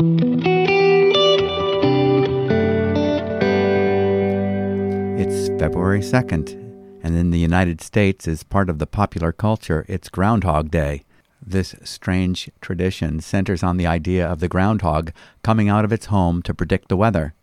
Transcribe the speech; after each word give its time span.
It's 0.00 0.08
February 5.60 6.00
2nd, 6.00 6.52
and 7.02 7.14
in 7.14 7.30
the 7.30 7.38
United 7.38 7.82
States, 7.82 8.26
as 8.26 8.42
part 8.42 8.70
of 8.70 8.78
the 8.78 8.86
popular 8.86 9.30
culture, 9.30 9.84
it's 9.88 10.08
Groundhog 10.08 10.70
Day. 10.70 11.02
This 11.44 11.74
strange 11.82 12.48
tradition 12.62 13.20
centers 13.20 13.62
on 13.62 13.76
the 13.76 13.86
idea 13.86 14.26
of 14.26 14.40
the 14.40 14.48
groundhog 14.48 15.12
coming 15.42 15.68
out 15.68 15.84
of 15.84 15.92
its 15.92 16.06
home 16.06 16.40
to 16.44 16.54
predict 16.54 16.88
the 16.88 16.96
weather. 16.96 17.34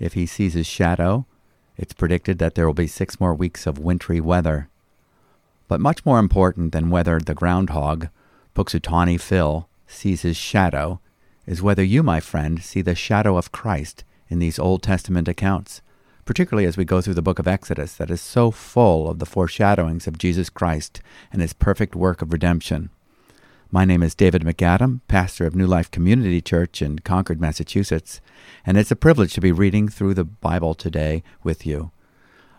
If 0.00 0.14
he 0.14 0.26
sees 0.26 0.54
his 0.54 0.66
shadow, 0.66 1.24
it's 1.76 1.94
predicted 1.94 2.40
that 2.40 2.56
there 2.56 2.66
will 2.66 2.74
be 2.74 2.88
six 2.88 3.20
more 3.20 3.32
weeks 3.32 3.64
of 3.64 3.78
wintry 3.78 4.20
weather. 4.20 4.68
But 5.68 5.80
much 5.80 6.04
more 6.04 6.18
important 6.18 6.72
than 6.72 6.90
whether 6.90 7.20
the 7.20 7.34
groundhog, 7.34 8.08
Punxsutawney 8.56 9.20
Phil, 9.20 9.68
sees 9.86 10.22
his 10.22 10.36
shadow 10.36 10.98
is 11.46 11.62
whether 11.62 11.82
you, 11.82 12.02
my 12.02 12.20
friend, 12.20 12.62
see 12.62 12.82
the 12.82 12.94
shadow 12.94 13.36
of 13.36 13.52
Christ 13.52 14.04
in 14.28 14.38
these 14.38 14.58
Old 14.58 14.82
Testament 14.82 15.28
accounts 15.28 15.80
particularly 16.26 16.66
as 16.66 16.76
we 16.76 16.84
go 16.84 17.00
through 17.00 17.14
the 17.14 17.22
book 17.22 17.38
of 17.38 17.48
Exodus 17.48 17.94
that 17.94 18.10
is 18.10 18.20
so 18.20 18.50
full 18.50 19.08
of 19.08 19.20
the 19.20 19.26
foreshadowings 19.26 20.06
of 20.06 20.18
Jesus 20.18 20.50
Christ 20.50 21.00
and 21.32 21.40
his 21.40 21.52
perfect 21.54 21.94
work 21.94 22.20
of 22.20 22.32
redemption. 22.32 22.90
My 23.70 23.84
name 23.84 24.02
is 24.02 24.14
David 24.14 24.42
MacAdam, 24.42 25.00
pastor 25.08 25.46
of 25.46 25.54
New 25.54 25.66
Life 25.66 25.90
Community 25.90 26.40
Church 26.40 26.82
in 26.82 26.98
Concord, 26.98 27.40
Massachusetts, 27.40 28.20
and 28.64 28.76
it's 28.76 28.90
a 28.90 28.96
privilege 28.96 29.34
to 29.34 29.40
be 29.40 29.52
reading 29.52 29.88
through 29.88 30.14
the 30.14 30.24
Bible 30.24 30.74
today 30.74 31.22
with 31.44 31.64
you. 31.64 31.92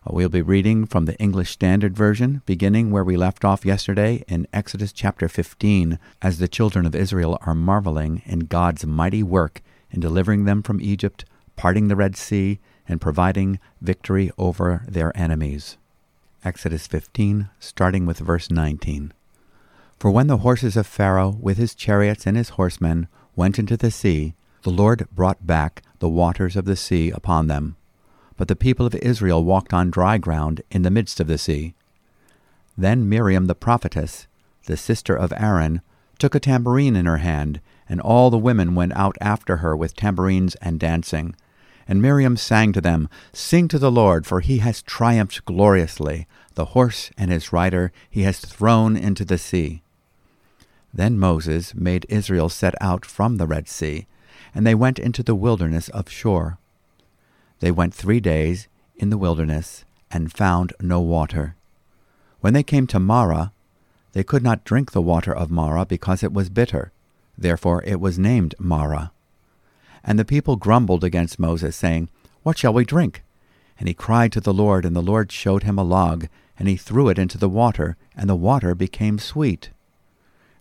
Uh, 0.08 0.14
we'll 0.14 0.30
be 0.30 0.42
reading 0.42 0.86
from 0.86 1.06
the 1.06 1.18
English 1.18 1.52
Standard 1.52 1.96
Version, 1.96 2.42
beginning 2.46 2.92
where 2.92 3.04
we 3.04 3.18
left 3.18 3.44
off 3.44 3.66
yesterday 3.66 4.24
in 4.28 4.48
Exodus 4.54 4.94
chapter 4.94 5.28
15, 5.28 6.00
as 6.22 6.38
the 6.38 6.48
children 6.48 6.86
of 6.86 6.96
Israel 6.96 7.38
are 7.42 7.56
marveling 7.56 8.22
in 8.26 8.40
God's 8.40 8.86
mighty 8.86 9.22
work 9.22 9.62
in 9.92 10.00
delivering 10.00 10.46
them 10.46 10.64
from 10.64 10.80
Egypt, 10.80 11.26
parting 11.58 11.88
the 11.88 11.96
Red 11.96 12.16
Sea, 12.16 12.60
and 12.88 13.02
providing 13.02 13.60
victory 13.82 14.32
over 14.38 14.86
their 14.88 15.16
enemies. 15.18 15.78
Exodus 16.44 16.88
15, 16.88 17.50
starting 17.60 18.06
with 18.06 18.20
verse 18.20 18.50
19. 18.50 19.12
For 20.00 20.10
when 20.10 20.28
the 20.28 20.38
horses 20.38 20.78
of 20.78 20.88
Pharaoh 20.88 21.36
with 21.42 21.58
his 21.58 21.76
chariots 21.76 22.26
and 22.26 22.38
his 22.38 22.50
horsemen 22.50 23.10
went 23.36 23.60
into 23.60 23.76
the 23.76 23.92
sea, 23.92 24.36
the 24.62 24.70
Lord 24.70 25.08
brought 25.12 25.46
back 25.46 25.82
the 26.00 26.10
waters 26.10 26.56
of 26.56 26.64
the 26.64 26.78
sea 26.78 27.10
upon 27.10 27.48
them. 27.48 27.76
But 28.38 28.48
the 28.48 28.56
people 28.56 28.86
of 28.86 28.96
Israel 28.96 29.44
walked 29.44 29.74
on 29.74 29.90
dry 29.90 30.18
ground 30.18 30.62
in 30.72 30.84
the 30.84 30.92
midst 30.92 31.20
of 31.20 31.28
the 31.28 31.38
sea. 31.38 31.74
Then 32.78 33.10
Miriam 33.10 33.48
the 33.48 33.56
prophetess, 33.56 34.28
the 34.66 34.78
sister 34.78 35.16
of 35.16 35.34
Aaron, 35.36 35.82
took 36.20 36.36
a 36.36 36.40
tambourine 36.40 36.96
in 36.96 37.06
her 37.06 37.18
hand, 37.18 37.60
and 37.90 38.00
all 38.00 38.30
the 38.30 38.38
women 38.38 38.76
went 38.76 38.96
out 38.96 39.18
after 39.20 39.58
her 39.58 39.76
with 39.76 39.96
tambourines 39.96 40.56
and 40.56 40.80
dancing. 40.80 41.36
And 41.88 42.02
Miriam 42.02 42.38
sang 42.38 42.74
to 42.74 42.82
them, 42.82 43.10
Sing 43.34 43.68
to 43.70 43.80
the 43.80 43.92
Lord, 43.92 44.28
for 44.28 44.42
he 44.42 44.60
has 44.60 44.82
triumphed 44.82 45.46
gloriously. 45.46 46.28
The 46.56 46.66
horse 46.66 47.12
and 47.18 47.32
his 47.32 47.54
rider 47.54 47.92
he 48.10 48.24
has 48.24 48.40
thrown 48.40 48.98
into 48.98 49.24
the 49.24 49.38
sea. 49.38 49.82
Then 50.94 51.18
Moses 51.18 51.74
made 51.76 52.06
Israel 52.10 52.50
set 52.50 52.76
out 52.82 53.06
from 53.06 53.38
the 53.38 53.48
Red 53.48 53.68
Sea, 53.68 54.08
and 54.54 54.66
they 54.66 54.76
went 54.76 55.00
into 55.00 55.24
the 55.24 55.36
wilderness 55.36 55.90
of 55.90 56.10
Shur. 56.10 56.58
They 57.60 57.72
went 57.72 57.94
three 57.94 58.20
days 58.20 58.68
in 58.96 59.10
the 59.10 59.18
wilderness, 59.18 59.86
and 60.12 60.32
found 60.32 60.74
no 60.82 61.00
water. 61.00 61.56
When 62.40 62.54
they 62.54 62.64
came 62.64 62.88
to 62.88 63.00
Marah, 63.00 63.52
they 64.14 64.24
could 64.24 64.44
not 64.44 64.64
drink 64.64 64.92
the 64.92 65.02
water 65.02 65.36
of 65.36 65.52
Marah 65.52 65.86
because 65.86 66.24
it 66.24 66.34
was 66.34 66.50
bitter. 66.50 66.92
Therefore 67.38 67.84
it 67.84 68.00
was 68.00 68.18
named 68.18 68.56
Marah. 68.58 69.12
And 70.04 70.18
the 70.18 70.26
people 70.26 70.56
grumbled 70.56 71.04
against 71.04 71.40
Moses, 71.40 71.76
saying, 71.76 72.10
What 72.44 72.58
shall 72.58 72.74
we 72.74 72.86
drink? 72.86 73.24
And 73.80 73.88
he 73.88 73.94
cried 73.94 74.32
to 74.32 74.42
the 74.42 74.54
Lord, 74.54 74.86
and 74.86 74.96
the 74.96 75.02
Lord 75.02 75.32
showed 75.32 75.64
him 75.64 75.78
a 75.78 75.84
log, 75.84 76.28
and 76.58 76.68
he 76.68 76.78
threw 76.78 77.10
it 77.10 77.20
into 77.20 77.38
the 77.38 77.50
water, 77.50 77.98
and 78.16 78.30
the 78.30 78.36
water 78.36 78.74
became 78.74 79.20
sweet. 79.20 79.70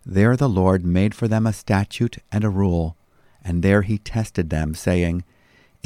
There 0.05 0.35
the 0.35 0.49
Lord 0.49 0.85
made 0.85 1.15
for 1.15 1.27
them 1.27 1.47
a 1.47 1.53
statute 1.53 2.17
and 2.31 2.43
a 2.43 2.49
rule, 2.49 2.95
and 3.43 3.63
there 3.63 3.81
he 3.81 3.97
tested 3.97 4.49
them, 4.49 4.75
saying, 4.75 5.23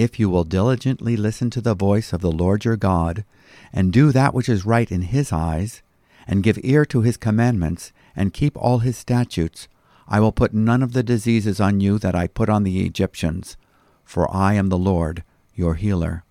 If 0.02 0.20
you 0.20 0.32
will 0.32 0.46
diligently 0.46 1.16
listen 1.16 1.52
to 1.52 1.62
the 1.62 1.76
voice 1.76 2.12
of 2.12 2.22
the 2.22 2.32
Lord 2.32 2.66
your 2.66 2.76
God, 2.76 3.24
and 3.72 3.94
do 3.94 4.12
that 4.12 4.34
which 4.34 4.50
is 4.50 4.66
right 4.66 4.92
in 4.92 5.04
his 5.04 5.32
eyes, 5.32 5.84
and 6.26 6.42
give 6.42 6.58
ear 6.64 6.86
to 6.86 7.02
his 7.02 7.18
commandments, 7.18 7.94
and 8.16 8.34
keep 8.34 8.58
all 8.58 8.80
his 8.80 8.98
statutes, 8.98 9.68
I 10.08 10.20
will 10.20 10.32
put 10.32 10.56
none 10.56 10.82
of 10.82 10.94
the 10.94 11.04
diseases 11.04 11.62
on 11.62 11.82
you 11.82 12.00
that 12.00 12.16
I 12.16 12.26
put 12.26 12.50
on 12.50 12.64
the 12.64 12.84
Egyptians, 12.84 13.58
for 14.04 14.28
I 14.36 14.56
am 14.56 14.70
the 14.70 14.78
Lord, 14.78 15.24
your 15.54 15.76
healer. 15.76 16.24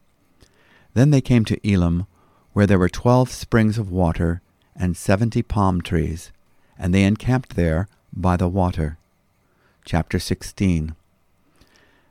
Then 0.95 1.13
they 1.13 1.21
came 1.21 1.45
to 1.45 1.61
Elim, 1.65 2.07
where 2.53 2.67
there 2.67 2.81
were 2.81 2.89
twelve 2.89 3.31
springs 3.31 3.79
of 3.79 3.89
water 3.89 4.43
and 4.75 4.97
seventy 4.97 5.43
palm 5.43 5.81
trees, 5.81 6.33
and 6.77 6.93
they 6.93 7.05
encamped 7.05 7.55
there 7.55 7.87
by 8.13 8.37
the 8.37 8.49
water. 8.49 8.99
Chapter 9.85 10.19
16 10.19 10.97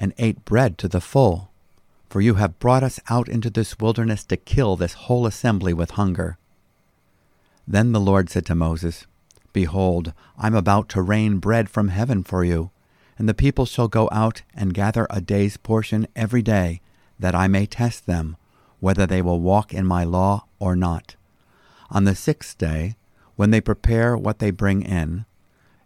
and 0.00 0.14
ate 0.18 0.44
bread 0.44 0.78
to 0.78 0.88
the 0.88 1.00
full. 1.00 1.50
For 2.08 2.20
you 2.20 2.34
have 2.34 2.58
brought 2.58 2.82
us 2.82 2.98
out 3.08 3.28
into 3.28 3.50
this 3.50 3.78
wilderness 3.78 4.24
to 4.24 4.36
kill 4.36 4.74
this 4.74 4.94
whole 4.94 5.26
assembly 5.26 5.72
with 5.72 5.92
hunger. 5.92 6.38
Then 7.68 7.92
the 7.92 8.00
Lord 8.00 8.30
said 8.30 8.46
to 8.46 8.56
Moses, 8.56 9.06
Behold, 9.52 10.12
I 10.36 10.48
am 10.48 10.54
about 10.54 10.88
to 10.90 11.02
rain 11.02 11.38
bread 11.38 11.68
from 11.68 11.88
heaven 11.88 12.24
for 12.24 12.44
you, 12.44 12.70
and 13.18 13.28
the 13.28 13.34
people 13.34 13.66
shall 13.66 13.88
go 13.88 14.08
out 14.10 14.42
and 14.54 14.74
gather 14.74 15.06
a 15.10 15.20
day's 15.20 15.56
portion 15.56 16.08
every 16.16 16.42
day, 16.42 16.80
that 17.18 17.34
I 17.34 17.46
may 17.46 17.66
test 17.66 18.06
them, 18.06 18.36
whether 18.80 19.06
they 19.06 19.20
will 19.20 19.40
walk 19.40 19.74
in 19.74 19.86
my 19.86 20.04
law 20.04 20.46
or 20.58 20.74
not. 20.74 21.16
On 21.90 22.04
the 22.04 22.14
sixth 22.14 22.56
day, 22.56 22.96
when 23.36 23.50
they 23.50 23.60
prepare 23.60 24.16
what 24.16 24.38
they 24.38 24.50
bring 24.50 24.82
in, 24.82 25.26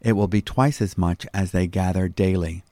it 0.01 0.13
will 0.13 0.29
be 0.29 0.43
twice 0.43 0.81
as 0.81 0.97
much 0.99 1.27
as 1.35 1.51
they 1.51 1.67
gather 1.67 2.09
daily. 2.09 2.63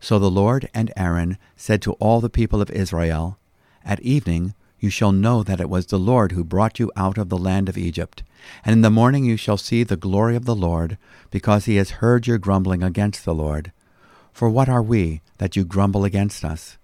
So 0.00 0.18
the 0.18 0.30
Lord 0.30 0.68
and 0.72 0.92
Aaron 0.96 1.38
said 1.56 1.82
to 1.82 1.92
all 1.94 2.20
the 2.20 2.30
people 2.30 2.62
of 2.62 2.70
Israel, 2.70 3.38
At 3.84 4.00
evening 4.00 4.54
you 4.78 4.90
shall 4.90 5.12
know 5.12 5.42
that 5.42 5.60
it 5.60 5.68
was 5.68 5.86
the 5.86 5.98
Lord 5.98 6.32
who 6.32 6.44
brought 6.44 6.78
you 6.78 6.92
out 6.96 7.18
of 7.18 7.28
the 7.28 7.38
land 7.38 7.68
of 7.68 7.76
Egypt. 7.76 8.22
And 8.64 8.72
in 8.72 8.80
the 8.82 8.90
morning 8.90 9.24
you 9.24 9.36
shall 9.36 9.56
see 9.56 9.82
the 9.82 9.96
glory 9.96 10.36
of 10.36 10.44
the 10.44 10.54
Lord, 10.54 10.98
because 11.30 11.64
he 11.64 11.76
has 11.76 11.98
heard 12.02 12.26
your 12.26 12.38
grumbling 12.38 12.82
against 12.82 13.24
the 13.24 13.34
Lord. 13.34 13.72
For 14.32 14.48
what 14.48 14.68
are 14.68 14.82
we, 14.82 15.20
that 15.38 15.56
you 15.56 15.64
grumble 15.64 16.04
against 16.04 16.44
us? 16.44 16.78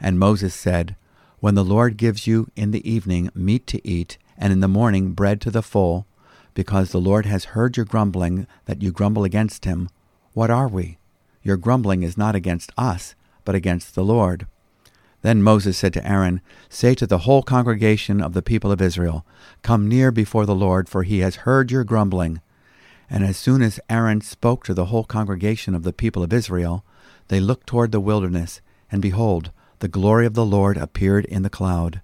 And 0.00 0.18
Moses 0.18 0.54
said, 0.54 0.96
When 1.38 1.54
the 1.54 1.64
Lord 1.64 1.96
gives 1.96 2.26
you 2.26 2.48
in 2.56 2.72
the 2.72 2.88
evening 2.88 3.30
meat 3.34 3.66
to 3.68 3.86
eat, 3.86 4.18
and 4.36 4.52
in 4.52 4.60
the 4.60 4.68
morning 4.68 5.12
bread 5.12 5.40
to 5.42 5.50
the 5.50 5.62
full, 5.62 6.04
because 6.52 6.90
the 6.90 7.00
Lord 7.00 7.26
has 7.26 7.46
heard 7.46 7.76
your 7.76 7.86
grumbling, 7.86 8.46
that 8.64 8.82
you 8.82 8.90
grumble 8.90 9.24
against 9.24 9.64
him, 9.64 9.88
what 10.32 10.50
are 10.50 10.68
we? 10.68 10.98
Your 11.46 11.56
grumbling 11.56 12.02
is 12.02 12.18
not 12.18 12.34
against 12.34 12.72
us, 12.76 13.14
but 13.44 13.54
against 13.54 13.94
the 13.94 14.02
Lord. 14.02 14.48
Then 15.22 15.44
Moses 15.44 15.78
said 15.78 15.92
to 15.92 16.04
Aaron, 16.04 16.40
Say 16.68 16.92
to 16.96 17.06
the 17.06 17.18
whole 17.18 17.44
congregation 17.44 18.20
of 18.20 18.32
the 18.32 18.42
people 18.42 18.72
of 18.72 18.82
Israel, 18.82 19.24
Come 19.62 19.86
near 19.86 20.10
before 20.10 20.44
the 20.44 20.56
Lord, 20.56 20.88
for 20.88 21.04
he 21.04 21.20
has 21.20 21.46
heard 21.46 21.70
your 21.70 21.84
grumbling. 21.84 22.40
And 23.08 23.22
as 23.22 23.36
soon 23.36 23.62
as 23.62 23.78
Aaron 23.88 24.22
spoke 24.22 24.64
to 24.64 24.74
the 24.74 24.86
whole 24.86 25.04
congregation 25.04 25.76
of 25.76 25.84
the 25.84 25.92
people 25.92 26.24
of 26.24 26.32
Israel, 26.32 26.84
they 27.28 27.38
looked 27.38 27.68
toward 27.68 27.92
the 27.92 28.00
wilderness, 28.00 28.60
and 28.90 29.00
behold, 29.00 29.52
the 29.78 29.86
glory 29.86 30.26
of 30.26 30.34
the 30.34 30.44
Lord 30.44 30.76
appeared 30.76 31.26
in 31.26 31.42
the 31.44 31.48
cloud. 31.48 32.00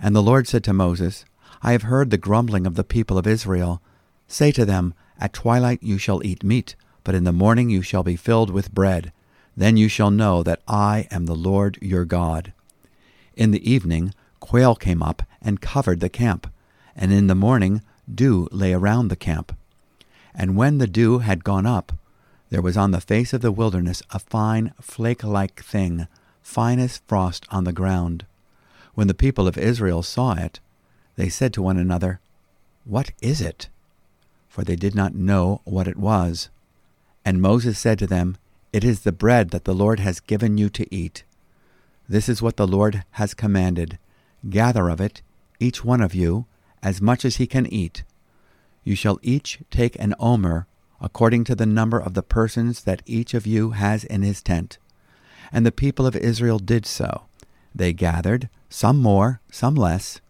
And 0.00 0.16
the 0.16 0.20
Lord 0.20 0.48
said 0.48 0.64
to 0.64 0.72
Moses, 0.72 1.24
I 1.62 1.70
have 1.70 1.82
heard 1.82 2.10
the 2.10 2.18
grumbling 2.18 2.66
of 2.66 2.74
the 2.74 2.82
people 2.82 3.18
of 3.18 3.26
Israel. 3.28 3.80
Say 4.26 4.50
to 4.50 4.64
them, 4.64 4.94
At 5.20 5.32
twilight 5.32 5.80
you 5.80 5.96
shall 5.96 6.26
eat 6.26 6.42
meat, 6.42 6.74
but 7.04 7.14
in 7.14 7.24
the 7.24 7.32
morning 7.32 7.70
you 7.70 7.82
shall 7.82 8.02
be 8.02 8.16
filled 8.16 8.50
with 8.50 8.74
bread. 8.74 9.12
Then 9.56 9.76
you 9.76 9.88
shall 9.88 10.10
know 10.10 10.42
that 10.42 10.62
I 10.66 11.06
am 11.10 11.26
the 11.26 11.36
Lord 11.36 11.78
your 11.80 12.04
God. 12.04 12.52
In 13.36 13.52
the 13.52 13.70
evening 13.70 14.12
quail 14.40 14.74
came 14.74 15.02
up 15.02 15.22
and 15.40 15.60
covered 15.60 16.00
the 16.00 16.08
camp, 16.08 16.50
and 16.96 17.12
in 17.12 17.28
the 17.28 17.34
morning 17.34 17.82
dew 18.12 18.48
lay 18.50 18.72
around 18.72 19.08
the 19.08 19.16
camp. 19.16 19.56
And 20.34 20.56
when 20.56 20.78
the 20.78 20.86
dew 20.86 21.20
had 21.20 21.44
gone 21.44 21.66
up, 21.66 21.92
There 22.50 22.62
was 22.62 22.76
on 22.76 22.92
the 22.92 23.00
face 23.00 23.32
of 23.32 23.40
the 23.40 23.50
wilderness 23.50 24.02
a 24.10 24.18
fine 24.18 24.74
flake 24.80 25.24
like 25.24 25.62
thing, 25.62 26.06
fine 26.42 26.78
as 26.78 26.98
frost 27.08 27.46
on 27.50 27.64
the 27.64 27.72
ground. 27.72 28.26
When 28.94 29.08
the 29.08 29.14
people 29.14 29.48
of 29.48 29.58
Israel 29.58 30.02
saw 30.02 30.34
it, 30.34 30.60
they 31.16 31.28
said 31.28 31.52
to 31.54 31.62
one 31.62 31.78
another, 31.78 32.20
What 32.84 33.10
is 33.20 33.40
it? 33.40 33.68
For 34.48 34.62
they 34.62 34.76
did 34.76 34.94
not 34.94 35.14
know 35.14 35.62
what 35.64 35.88
it 35.88 35.96
was. 35.96 36.48
And 37.24 37.40
Moses 37.40 37.78
said 37.78 37.98
to 38.00 38.06
them, 38.06 38.36
It 38.72 38.84
is 38.84 39.00
the 39.00 39.12
bread 39.12 39.50
that 39.50 39.64
the 39.64 39.74
Lord 39.74 40.00
has 40.00 40.20
given 40.20 40.58
you 40.58 40.68
to 40.70 40.94
eat. 40.94 41.24
This 42.08 42.28
is 42.28 42.42
what 42.42 42.56
the 42.56 42.66
Lord 42.66 43.04
has 43.12 43.32
commanded. 43.32 43.98
Gather 44.48 44.88
of 44.90 45.00
it, 45.00 45.22
each 45.58 45.84
one 45.84 46.02
of 46.02 46.14
you, 46.14 46.46
as 46.82 47.00
much 47.00 47.24
as 47.24 47.36
he 47.36 47.46
can 47.46 47.66
eat. 47.66 48.04
You 48.82 48.94
shall 48.94 49.18
each 49.22 49.60
take 49.70 49.98
an 49.98 50.14
omer, 50.18 50.66
according 51.00 51.44
to 51.44 51.54
the 51.54 51.66
number 51.66 51.98
of 51.98 52.12
the 52.12 52.22
persons 52.22 52.84
that 52.84 53.02
each 53.06 53.32
of 53.32 53.46
you 53.46 53.70
has 53.70 54.04
in 54.04 54.22
his 54.22 54.42
tent. 54.42 54.76
And 55.50 55.64
the 55.64 55.72
people 55.72 56.06
of 56.06 56.16
Israel 56.16 56.58
did 56.58 56.84
so. 56.84 57.22
They 57.74 57.94
gathered, 57.94 58.50
some 58.68 58.98
more, 58.98 59.40
some 59.50 59.74
less. 59.74 60.20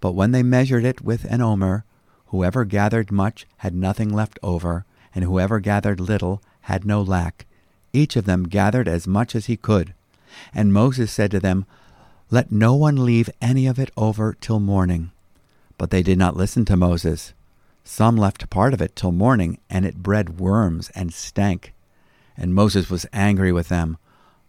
But 0.00 0.12
when 0.12 0.32
they 0.32 0.42
measured 0.42 0.84
it 0.84 1.00
with 1.00 1.24
an 1.26 1.40
omer, 1.40 1.84
whoever 2.26 2.64
gathered 2.64 3.12
much 3.12 3.46
had 3.58 3.74
nothing 3.74 4.08
left 4.12 4.38
over, 4.42 4.84
and 5.14 5.24
whoever 5.24 5.60
gathered 5.60 6.00
little 6.00 6.42
had 6.62 6.84
no 6.84 7.00
lack. 7.00 7.46
Each 7.92 8.16
of 8.16 8.24
them 8.24 8.44
gathered 8.48 8.88
as 8.88 9.06
much 9.06 9.34
as 9.34 9.46
he 9.46 9.56
could. 9.56 9.94
And 10.52 10.72
Moses 10.72 11.12
said 11.12 11.30
to 11.30 11.40
them, 11.40 11.66
Let 12.30 12.50
no 12.50 12.74
one 12.74 13.04
leave 13.04 13.30
any 13.40 13.66
of 13.66 13.78
it 13.78 13.90
over 13.96 14.36
till 14.40 14.60
morning. 14.60 15.12
But 15.78 15.90
they 15.90 16.02
did 16.02 16.18
not 16.18 16.36
listen 16.36 16.64
to 16.66 16.76
Moses. 16.76 17.32
Some 17.84 18.16
left 18.16 18.48
part 18.50 18.74
of 18.74 18.80
it 18.80 18.96
till 18.96 19.12
morning, 19.12 19.58
and 19.68 19.84
it 19.84 20.02
bred 20.02 20.40
worms 20.40 20.90
and 20.94 21.12
stank. 21.12 21.72
And 22.36 22.54
Moses 22.54 22.90
was 22.90 23.06
angry 23.12 23.52
with 23.52 23.68
them. 23.68 23.98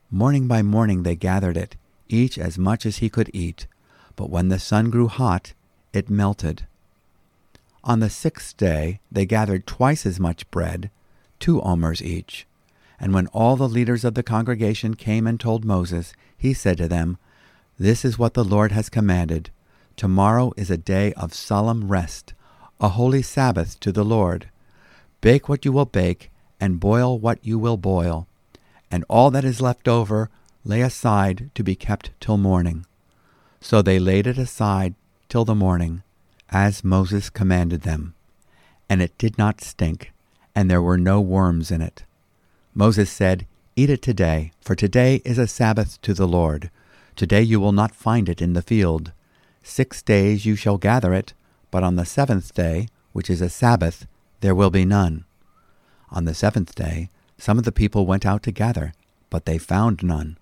Morning 0.10 0.48
by 0.48 0.62
morning 0.62 1.04
they 1.04 1.16
gathered 1.16 1.58
it, 1.58 1.76
each 2.08 2.38
as 2.38 2.58
much 2.58 2.86
as 2.86 2.98
he 2.98 3.10
could 3.10 3.30
eat. 3.34 3.68
But 4.16 4.30
when 4.30 4.50
the 4.50 4.60
sun 4.60 4.90
grew 4.90 5.08
hot, 5.08 5.54
it 5.94 6.10
melted. 6.10 6.66
On 7.86 8.00
the 8.00 8.10
sixth 8.10 8.58
day 8.58 9.00
they 9.12 9.28
gathered 9.28 9.68
twice 9.68 10.06
as 10.06 10.20
much 10.20 10.50
bread, 10.50 10.90
two 11.40 11.62
omers 11.62 12.02
each. 12.02 12.48
And 13.00 13.14
when 13.14 13.28
all 13.28 13.56
the 13.56 13.70
leaders 13.70 14.04
of 14.04 14.16
the 14.16 14.24
congregation 14.24 14.96
came 14.96 15.28
and 15.28 15.40
told 15.40 15.64
Moses, 15.64 16.14
he 16.36 16.54
said 16.54 16.78
to 16.80 16.88
them, 16.88 17.18
This 17.78 18.04
is 18.04 18.18
what 18.18 18.34
the 18.34 18.44
Lord 18.44 18.72
has 18.72 18.90
commanded. 18.90 19.52
Tomorrow 19.96 20.54
is 20.58 20.72
a 20.72 20.78
day 20.78 21.14
of 21.14 21.34
solemn 21.34 21.88
rest 21.88 22.34
a 22.80 22.90
holy 22.90 23.22
Sabbath 23.22 23.80
to 23.80 23.92
the 23.92 24.04
Lord. 24.04 24.50
Bake 25.22 25.48
what 25.48 25.64
you 25.64 25.72
will 25.72 25.86
bake, 25.86 26.30
and 26.60 26.80
boil 26.80 27.18
what 27.18 27.40
you 27.42 27.58
will 27.58 27.78
boil, 27.78 28.28
and 28.92 29.06
all 29.10 29.32
that 29.32 29.46
is 29.46 29.62
left 29.62 29.88
over 29.88 30.30
lay 30.64 30.82
aside 30.82 31.50
to 31.56 31.64
be 31.64 31.76
kept 31.76 32.12
till 32.20 32.38
morning. 32.38 32.86
So 33.62 33.82
they 33.82 34.00
laid 34.00 34.28
it 34.28 34.38
aside 34.38 34.96
till 35.30 35.46
the 35.46 35.56
morning, 35.56 36.04
as 36.50 36.84
Moses 36.84 37.30
commanded 37.30 37.82
them. 37.82 38.14
And 38.90 39.02
it 39.02 39.18
did 39.18 39.38
not 39.38 39.62
stink, 39.62 40.12
and 40.54 40.70
there 40.70 40.82
were 40.82 40.98
no 40.98 41.20
worms 41.20 41.72
in 41.72 41.82
it. 41.82 42.04
Moses 42.74 43.10
said, 43.10 43.48
Eat 43.76 43.90
it 43.90 44.02
today, 44.02 44.52
for 44.62 44.76
today 44.76 45.22
is 45.26 45.38
a 45.38 45.48
Sabbath 45.48 46.02
to 46.02 46.14
the 46.14 46.28
Lord. 46.28 46.70
Today 47.16 47.42
you 47.42 47.60
will 47.60 47.72
not 47.72 47.96
find 47.96 48.30
it 48.30 48.42
in 48.42 48.54
the 48.54 48.62
field. 48.62 49.12
Six 49.64 50.02
days 50.02 50.46
you 50.46 50.56
shall 50.56 50.78
gather 50.78 51.14
it, 51.14 51.34
but 51.72 51.84
on 51.84 51.96
the 51.96 52.06
seventh 52.06 52.54
day, 52.54 52.88
which 53.12 53.30
is 53.30 53.42
a 53.42 53.50
Sabbath, 53.50 54.08
there 54.42 54.56
will 54.56 54.70
be 54.70 54.86
none. 54.86 55.26
On 56.12 56.26
the 56.26 56.34
seventh 56.34 56.76
day, 56.76 57.10
some 57.38 57.58
of 57.58 57.64
the 57.64 57.72
people 57.72 58.06
went 58.06 58.26
out 58.26 58.44
to 58.44 58.52
gather, 58.52 58.94
but 59.30 59.46
they 59.46 59.58
found 59.58 60.04
none. 60.04 60.38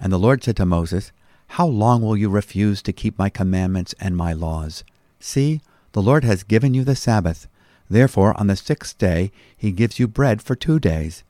And 0.00 0.12
the 0.12 0.18
Lord 0.18 0.42
said 0.42 0.56
to 0.56 0.66
Moses, 0.66 1.12
How 1.48 1.66
long 1.66 2.02
will 2.02 2.16
you 2.16 2.28
refuse 2.28 2.82
to 2.82 2.92
keep 2.92 3.18
my 3.18 3.30
commandments 3.30 3.94
and 4.00 4.16
my 4.16 4.32
laws? 4.32 4.84
See, 5.20 5.60
the 5.92 6.02
Lord 6.02 6.24
has 6.24 6.42
given 6.42 6.74
you 6.74 6.84
the 6.84 6.96
Sabbath. 6.96 7.48
Therefore, 7.90 8.38
on 8.38 8.46
the 8.46 8.56
sixth 8.56 8.98
day, 8.98 9.32
he 9.56 9.72
gives 9.72 9.98
you 9.98 10.06
bread 10.06 10.42
for 10.42 10.54
two 10.54 10.78
days. 10.78 11.24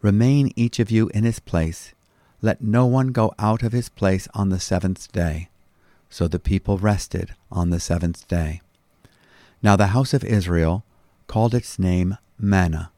Remain 0.00 0.52
each 0.56 0.80
of 0.80 0.90
you 0.90 1.08
in 1.14 1.24
his 1.24 1.38
place. 1.38 1.94
Let 2.40 2.60
no 2.60 2.86
one 2.86 3.08
go 3.08 3.32
out 3.38 3.62
of 3.62 3.72
his 3.72 3.88
place 3.88 4.26
on 4.34 4.48
the 4.48 4.58
seventh 4.58 5.12
day. 5.12 5.48
So 6.10 6.26
the 6.26 6.40
people 6.40 6.78
rested 6.78 7.34
on 7.50 7.70
the 7.70 7.78
seventh 7.78 8.26
day. 8.26 8.60
Now 9.62 9.76
the 9.76 9.88
house 9.88 10.12
of 10.12 10.24
Israel 10.24 10.84
called 11.28 11.54
its 11.54 11.78
name 11.78 12.18
manna. 12.38 12.90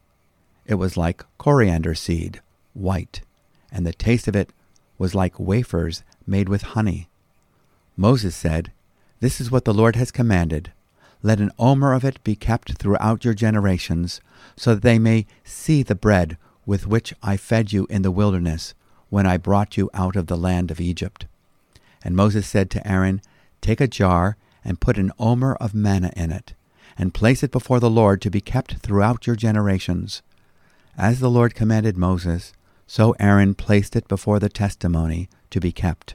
It 0.67 0.75
was 0.75 0.97
like 0.97 1.25
coriander 1.37 1.95
seed, 1.95 2.41
white, 2.73 3.21
and 3.71 3.87
the 3.87 3.93
taste 3.93 4.27
of 4.27 4.35
it 4.35 4.51
was 4.97 5.15
like 5.15 5.39
wafers 5.39 6.03
made 6.27 6.49
with 6.49 6.63
honey. 6.63 7.09
Moses 7.97 8.35
said, 8.35 8.73
This 9.25 9.41
is 9.41 9.51
what 9.51 9.65
the 9.65 9.73
Lord 9.73 9.97
has 9.97 10.11
commanded. 10.11 10.71
Let 11.23 11.41
an 11.41 11.51
omer 11.59 11.95
of 11.95 12.05
it 12.05 12.23
be 12.25 12.37
kept 12.37 12.75
throughout 12.75 13.25
your 13.25 13.33
generations, 13.33 14.21
so 14.55 14.75
that 14.75 14.83
they 14.83 14.99
may 14.99 15.25
see 15.45 15.83
the 15.83 15.95
bread 15.95 16.37
with 16.67 16.87
which 16.87 17.15
I 17.23 17.39
fed 17.39 17.73
you 17.73 17.87
in 17.89 18.03
the 18.03 18.11
wilderness 18.11 18.75
when 19.09 19.25
I 19.27 19.39
brought 19.39 19.79
you 19.79 19.89
out 19.95 20.15
of 20.15 20.27
the 20.27 20.37
land 20.37 20.71
of 20.71 20.79
Egypt. 20.79 21.25
And 22.05 22.15
Moses 22.15 22.47
said 22.47 22.69
to 22.73 22.87
Aaron, 22.87 23.23
Take 23.63 23.81
a 23.81 23.89
jar 23.89 24.37
and 24.63 24.79
put 24.79 24.99
an 24.99 25.11
omer 25.19 25.55
of 25.55 25.73
manna 25.73 26.13
in 26.15 26.31
it, 26.31 26.53
and 26.99 27.15
place 27.15 27.43
it 27.43 27.51
before 27.51 27.81
the 27.81 27.89
Lord 27.89 28.21
to 28.21 28.31
be 28.31 28.43
kept 28.43 28.75
throughout 28.81 29.27
your 29.27 29.37
generations. 29.37 30.21
As 30.99 31.21
the 31.21 31.31
Lord 31.31 31.55
commanded 31.55 31.97
Moses, 31.97 32.53
so 32.87 33.17
Aaron 33.19 33.55
placed 33.55 33.97
it 33.97 34.07
before 34.07 34.39
the 34.39 34.51
testimony 34.51 35.31
to 35.49 35.61
be 35.61 35.73
kept. 35.73 36.15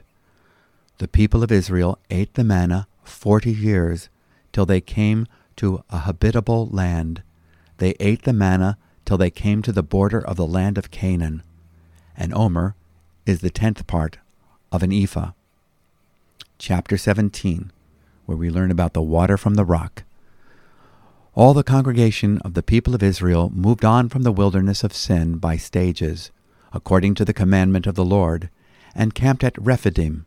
The 0.98 1.08
people 1.08 1.42
of 1.42 1.50
Israel 1.50 1.98
ate 2.08 2.34
the 2.34 2.44
manna 2.44 2.86
forty 3.10 3.52
years, 3.52 4.08
till 4.52 4.66
they 4.66 4.80
came 4.80 5.26
to 5.56 5.84
a 5.90 6.00
habitable 6.00 6.66
land. 6.68 7.22
They 7.78 7.94
ate 8.00 8.22
the 8.22 8.32
manna 8.32 8.78
till 9.04 9.18
they 9.18 9.30
came 9.30 9.62
to 9.62 9.72
the 9.72 9.82
border 9.82 10.20
of 10.20 10.36
the 10.36 10.46
land 10.46 10.78
of 10.78 10.90
Canaan. 10.90 11.42
And 12.16 12.32
omer 12.34 12.74
is 13.26 13.40
the 13.40 13.50
tenth 13.50 13.86
part 13.86 14.18
of 14.72 14.82
an 14.82 14.92
ephah 14.92 15.32
chapter 16.60 16.98
17, 16.98 17.72
where 18.26 18.36
we 18.36 18.50
learn 18.50 18.70
about 18.70 18.92
the 18.92 19.00
water 19.00 19.38
from 19.38 19.54
the 19.54 19.64
rock. 19.64 20.04
All 21.34 21.54
the 21.54 21.64
congregation 21.64 22.38
of 22.38 22.52
the 22.52 22.62
people 22.62 22.94
of 22.94 23.02
Israel 23.02 23.50
moved 23.54 23.84
on 23.84 24.10
from 24.10 24.24
the 24.24 24.32
wilderness 24.32 24.84
of 24.84 24.92
sin 24.92 25.38
by 25.38 25.56
stages, 25.56 26.30
according 26.74 27.14
to 27.14 27.24
the 27.24 27.32
commandment 27.32 27.86
of 27.86 27.94
the 27.94 28.04
Lord, 28.04 28.50
and 28.94 29.14
camped 29.14 29.42
at 29.42 29.56
Rephidim. 29.58 30.26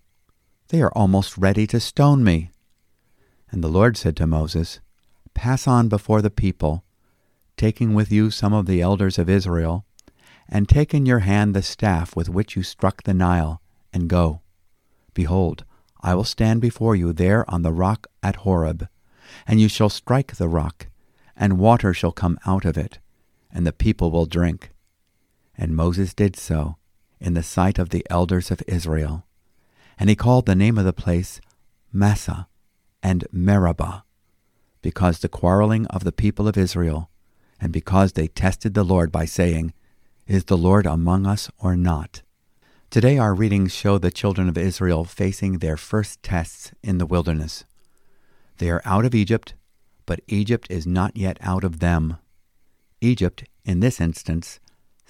They 0.71 0.81
are 0.81 0.91
almost 0.93 1.37
ready 1.37 1.67
to 1.67 1.81
stone 1.81 2.23
me. 2.23 2.49
And 3.51 3.61
the 3.61 3.67
Lord 3.67 3.97
said 3.97 4.15
to 4.15 4.25
Moses, 4.25 4.79
Pass 5.33 5.67
on 5.67 5.89
before 5.89 6.21
the 6.21 6.29
people, 6.29 6.85
taking 7.57 7.93
with 7.93 8.09
you 8.09 8.31
some 8.31 8.53
of 8.53 8.67
the 8.67 8.81
elders 8.81 9.19
of 9.19 9.29
Israel, 9.29 9.85
and 10.47 10.69
take 10.69 10.93
in 10.93 11.05
your 11.05 11.19
hand 11.19 11.53
the 11.53 11.61
staff 11.61 12.15
with 12.15 12.29
which 12.29 12.55
you 12.55 12.63
struck 12.63 13.03
the 13.03 13.13
Nile, 13.13 13.61
and 13.91 14.07
go. 14.07 14.39
Behold, 15.13 15.65
I 15.99 16.15
will 16.15 16.23
stand 16.23 16.61
before 16.61 16.95
you 16.95 17.11
there 17.11 17.43
on 17.51 17.63
the 17.63 17.73
rock 17.73 18.07
at 18.23 18.37
Horeb, 18.37 18.87
and 19.45 19.59
you 19.59 19.67
shall 19.67 19.89
strike 19.89 20.37
the 20.37 20.47
rock, 20.47 20.87
and 21.35 21.59
water 21.59 21.93
shall 21.93 22.13
come 22.13 22.39
out 22.45 22.63
of 22.63 22.77
it, 22.77 22.97
and 23.51 23.67
the 23.67 23.73
people 23.73 24.09
will 24.09 24.25
drink. 24.25 24.71
And 25.57 25.75
Moses 25.75 26.13
did 26.13 26.37
so 26.37 26.77
in 27.19 27.33
the 27.33 27.43
sight 27.43 27.77
of 27.77 27.89
the 27.89 28.07
elders 28.09 28.51
of 28.51 28.63
Israel. 28.69 29.25
And 29.99 30.09
he 30.09 30.15
called 30.15 30.45
the 30.45 30.55
name 30.55 30.77
of 30.77 30.85
the 30.85 30.93
place 30.93 31.41
Massah 31.93 32.47
and 33.03 33.27
Meribah, 33.31 34.03
because 34.81 35.19
the 35.19 35.29
quarreling 35.29 35.85
of 35.87 36.03
the 36.03 36.11
people 36.11 36.47
of 36.47 36.57
Israel, 36.57 37.09
and 37.59 37.71
because 37.71 38.13
they 38.13 38.27
tested 38.27 38.73
the 38.73 38.83
Lord 38.83 39.11
by 39.11 39.25
saying, 39.25 39.73
Is 40.27 40.45
the 40.45 40.57
Lord 40.57 40.85
among 40.85 41.27
us 41.27 41.49
or 41.59 41.75
not? 41.75 42.21
Today, 42.89 43.17
our 43.17 43.33
readings 43.33 43.73
show 43.73 43.97
the 43.97 44.11
children 44.11 44.49
of 44.49 44.57
Israel 44.57 45.05
facing 45.05 45.59
their 45.59 45.77
first 45.77 46.21
tests 46.23 46.71
in 46.83 46.97
the 46.97 47.05
wilderness. 47.05 47.63
They 48.57 48.69
are 48.69 48.81
out 48.83 49.05
of 49.05 49.15
Egypt, 49.15 49.53
but 50.05 50.21
Egypt 50.27 50.67
is 50.69 50.85
not 50.85 51.15
yet 51.15 51.37
out 51.41 51.63
of 51.63 51.79
them. 51.79 52.17
Egypt, 52.99 53.45
in 53.63 53.79
this 53.79 54.01
instance, 54.01 54.59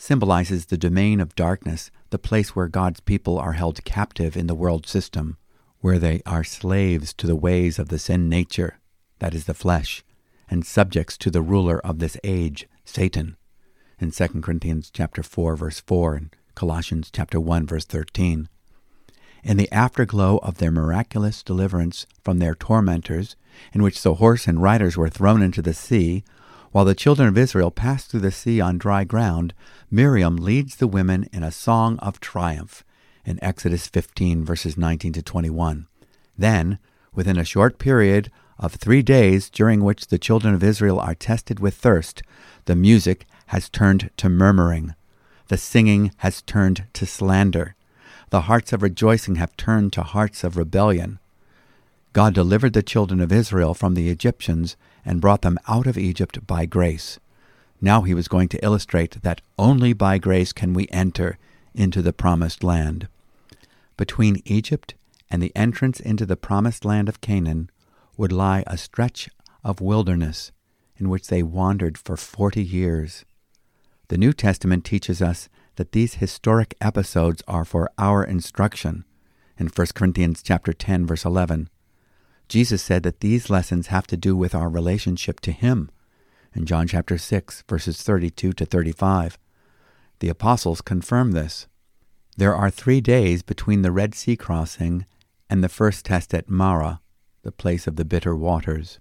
symbolizes 0.01 0.65
the 0.65 0.79
domain 0.79 1.22
of 1.22 1.36
darkness, 1.36 1.91
the 2.10 2.17
place 2.17 2.55
where 2.55 2.67
God's 2.67 3.00
people 3.01 3.38
are 3.38 3.51
held 3.51 3.84
captive 3.86 4.36
in 4.36 4.48
the 4.48 4.55
world 4.55 4.88
system, 4.88 5.38
where 5.79 6.00
they 6.00 6.24
are 6.25 6.43
slaves 6.43 7.13
to 7.13 7.27
the 7.27 7.36
ways 7.36 7.77
of 7.77 7.89
the 7.89 8.00
sin 8.00 8.27
nature, 8.27 8.79
that 9.20 9.36
is 9.36 9.46
the 9.46 9.53
flesh, 9.53 10.03
and 10.50 10.65
subjects 10.65 11.20
to 11.20 11.29
the 11.29 11.43
ruler 11.43 11.79
of 11.86 12.00
this 12.00 12.17
age, 12.24 12.67
Satan. 12.84 13.38
In 14.00 14.10
2 14.10 14.27
Corinthians 14.41 14.89
chapter 14.91 15.22
4 15.22 15.55
verse 15.55 15.79
4 15.81 16.15
and 16.15 16.36
Colossians 16.55 17.12
chapter 17.13 17.39
1 17.39 17.67
verse 17.67 17.86
13. 17.86 18.50
In 19.43 19.58
the 19.58 19.72
afterglow 19.72 20.39
of 20.39 20.58
their 20.58 20.72
miraculous 20.72 21.43
deliverance 21.43 22.08
from 22.24 22.39
their 22.39 22.55
tormentors, 22.55 23.36
in 23.72 23.84
which 23.84 24.01
the 24.01 24.15
horse 24.15 24.48
and 24.48 24.63
riders 24.63 24.98
were 24.98 25.10
thrown 25.10 25.43
into 25.43 25.62
the 25.62 25.75
sea, 25.75 26.24
while 26.72 26.86
the 26.86 26.96
children 26.96 27.28
of 27.28 27.38
Israel 27.38 27.72
pass 27.72 28.06
through 28.06 28.22
the 28.22 28.32
sea 28.32 28.62
on 28.62 28.78
dry 28.78 29.04
ground, 29.04 29.54
Miriam 29.90 30.38
leads 30.38 30.78
the 30.78 30.88
women 30.88 31.28
in 31.34 31.44
a 31.44 31.51
song 31.51 32.00
of 32.00 32.20
triumph 32.20 32.84
in 33.25 33.44
Exodus 33.44 33.88
15, 33.88 34.44
verses 34.44 34.78
19 34.78 35.13
to 35.13 35.22
21. 35.22 35.88
Then, 36.38 36.80
within 37.13 37.38
a 37.38 37.44
short 37.44 37.78
period 37.78 38.32
of 38.58 38.75
three 38.75 39.01
days 39.01 39.50
during 39.50 39.84
which 39.84 40.08
the 40.08 40.18
children 40.18 40.54
of 40.54 40.63
Israel 40.63 41.00
are 41.00 41.16
tested 41.16 41.60
with 41.60 41.75
thirst, 41.75 42.24
the 42.66 42.75
music 42.75 43.25
has 43.48 43.70
turned 43.70 44.10
to 44.18 44.30
murmuring. 44.30 44.96
The 45.50 45.58
singing 45.58 46.12
has 46.18 46.42
turned 46.42 46.86
to 46.94 47.06
slander. 47.06 47.75
The 48.30 48.42
hearts 48.42 48.72
of 48.72 48.82
rejoicing 48.82 49.36
have 49.36 49.58
turned 49.58 49.92
to 49.94 50.04
hearts 50.04 50.44
of 50.46 50.56
rebellion. 50.56 51.20
God 52.13 52.34
delivered 52.34 52.74
the 52.74 52.84
children 52.84 53.22
of 53.22 53.32
Israel 53.32 53.74
from 53.74 53.94
the 53.94 54.10
Egyptians 54.10 54.75
and 55.06 55.22
brought 55.22 55.44
them 55.44 55.58
out 55.68 55.88
of 55.88 55.98
Egypt 55.98 56.46
by 56.46 56.65
grace. 56.65 57.20
Now 57.80 58.01
he 58.01 58.13
was 58.13 58.27
going 58.27 58.50
to 58.50 58.63
illustrate 58.63 59.22
that 59.22 59.41
only 59.58 59.94
by 59.94 60.18
grace 60.18 60.51
can 60.51 60.74
we 60.74 60.88
enter 60.89 61.38
into 61.74 62.01
the 62.01 62.13
promised 62.13 62.63
land. 62.63 63.08
Between 63.96 64.41
Egypt 64.46 64.94
and 65.30 65.41
the 65.41 65.56
entrance 65.56 66.00
into 66.00 66.25
the 66.25 66.36
promised 66.36 66.84
land 66.84 67.08
of 67.08 67.22
Canaan 67.22 67.70
would 68.18 68.34
lie 68.34 68.63
a 68.68 68.77
stretch 68.77 69.30
of 69.63 69.80
wilderness 69.80 70.51
in 70.98 71.10
which 71.10 71.27
they 71.27 71.41
wandered 71.41 71.98
for 71.98 72.18
forty 72.18 72.63
years. 72.63 73.24
The 74.10 74.18
New 74.18 74.34
Testament 74.34 74.84
teaches 74.84 75.22
us 75.22 75.48
that 75.77 75.94
these 75.94 76.15
historic 76.15 76.75
episodes 76.82 77.41
are 77.48 77.63
for 77.63 77.89
our 77.98 78.24
instruction. 78.24 79.06
In 79.58 79.68
1 79.68 79.88
Corinthians 79.96 80.44
chapter 80.44 80.74
10 80.74 81.08
verse 81.08 81.24
11, 81.24 81.70
Jesus 82.51 82.81
said 82.81 83.03
that 83.03 83.22
these 83.22 83.50
lessons 83.50 83.88
have 83.88 84.05
to 84.08 84.17
do 84.17 84.36
with 84.36 84.53
our 84.53 84.67
relationship 84.67 85.39
to 85.39 85.53
him. 85.53 85.89
In 86.53 86.65
John 86.65 86.86
chapter 86.86 87.17
6 87.17 87.63
verses 87.65 88.03
32 88.03 88.51
to 88.51 88.65
35, 88.65 89.38
the 90.20 90.27
apostles 90.27 90.81
confirm 90.81 91.31
this. 91.31 91.67
There 92.36 92.53
are 92.53 92.70
3 92.70 93.00
days 93.00 93.41
between 93.41 93.84
the 93.84 93.91
Red 93.93 94.13
Sea 94.13 94.36
crossing 94.36 95.05
and 95.50 95.63
the 95.63 95.70
first 95.70 96.03
test 96.03 96.34
at 96.34 96.50
Marah, 96.50 97.00
the 97.41 97.53
place 97.53 97.88
of 97.88 97.96
the 97.96 98.03
bitter 98.03 98.36
waters. 98.36 99.00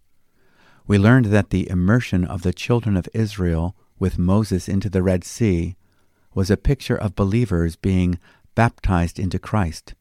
We 0.86 0.96
learned 0.96 1.26
that 1.26 1.50
the 1.50 1.68
immersion 1.68 2.24
of 2.24 2.42
the 2.42 2.52
children 2.52 2.96
of 2.96 3.08
Israel 3.12 3.74
with 3.98 4.16
Moses 4.16 4.68
into 4.68 4.88
the 4.88 5.02
Red 5.02 5.24
Sea 5.24 5.74
was 6.34 6.52
a 6.52 6.56
picture 6.56 6.96
of 6.96 7.16
believers 7.16 7.74
being 7.74 8.20
baptized 8.54 9.18
into 9.18 9.40
Christ, 9.40 9.94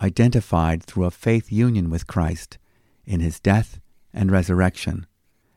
identified 0.00 0.84
through 0.84 1.06
a 1.06 1.10
faith 1.10 1.50
union 1.50 1.90
with 1.90 2.06
Christ 2.06 2.58
in 3.06 3.20
his 3.20 3.40
death 3.40 3.80
and 4.12 4.30
resurrection 4.30 5.06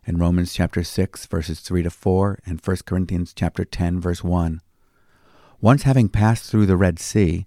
in 0.06 0.18
Romans 0.18 0.54
chapter 0.54 0.84
6 0.84 1.26
verses 1.26 1.60
3 1.60 1.84
to 1.84 1.90
4 1.90 2.40
and 2.46 2.60
1 2.60 2.78
Corinthians 2.86 3.34
chapter 3.34 3.66
10 3.66 4.00
verse 4.00 4.24
1. 4.24 4.62
Once 5.62 5.84
having 5.84 6.10
passed 6.10 6.50
through 6.50 6.66
the 6.66 6.78
Red 6.78 7.00
Sea, 7.00 7.46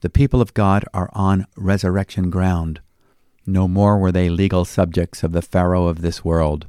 the 0.00 0.10
people 0.10 0.40
of 0.40 0.52
God 0.54 0.84
are 0.92 1.10
on 1.12 1.46
resurrection 1.56 2.28
ground. 2.28 2.80
No 3.46 3.68
more 3.68 3.98
were 3.98 4.12
they 4.12 4.28
legal 4.28 4.64
subjects 4.64 5.22
of 5.22 5.32
the 5.32 5.42
Pharaoh 5.42 5.86
of 5.86 6.00
this 6.00 6.24
world, 6.24 6.68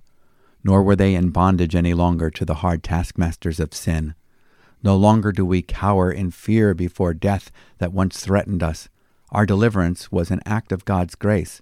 nor 0.63 0.83
were 0.83 0.95
they 0.95 1.15
in 1.15 1.29
bondage 1.29 1.75
any 1.75 1.93
longer 1.93 2.29
to 2.29 2.45
the 2.45 2.55
hard 2.55 2.83
taskmasters 2.83 3.59
of 3.59 3.73
sin. 3.73 4.15
No 4.83 4.95
longer 4.95 5.31
do 5.31 5.45
we 5.45 5.61
cower 5.61 6.11
in 6.11 6.31
fear 6.31 6.73
before 6.73 7.13
death 7.13 7.51
that 7.79 7.93
once 7.93 8.19
threatened 8.19 8.61
us. 8.61 8.87
Our 9.31 9.45
deliverance 9.45 10.11
was 10.11 10.29
an 10.29 10.41
act 10.45 10.71
of 10.71 10.85
God's 10.85 11.15
grace, 11.15 11.61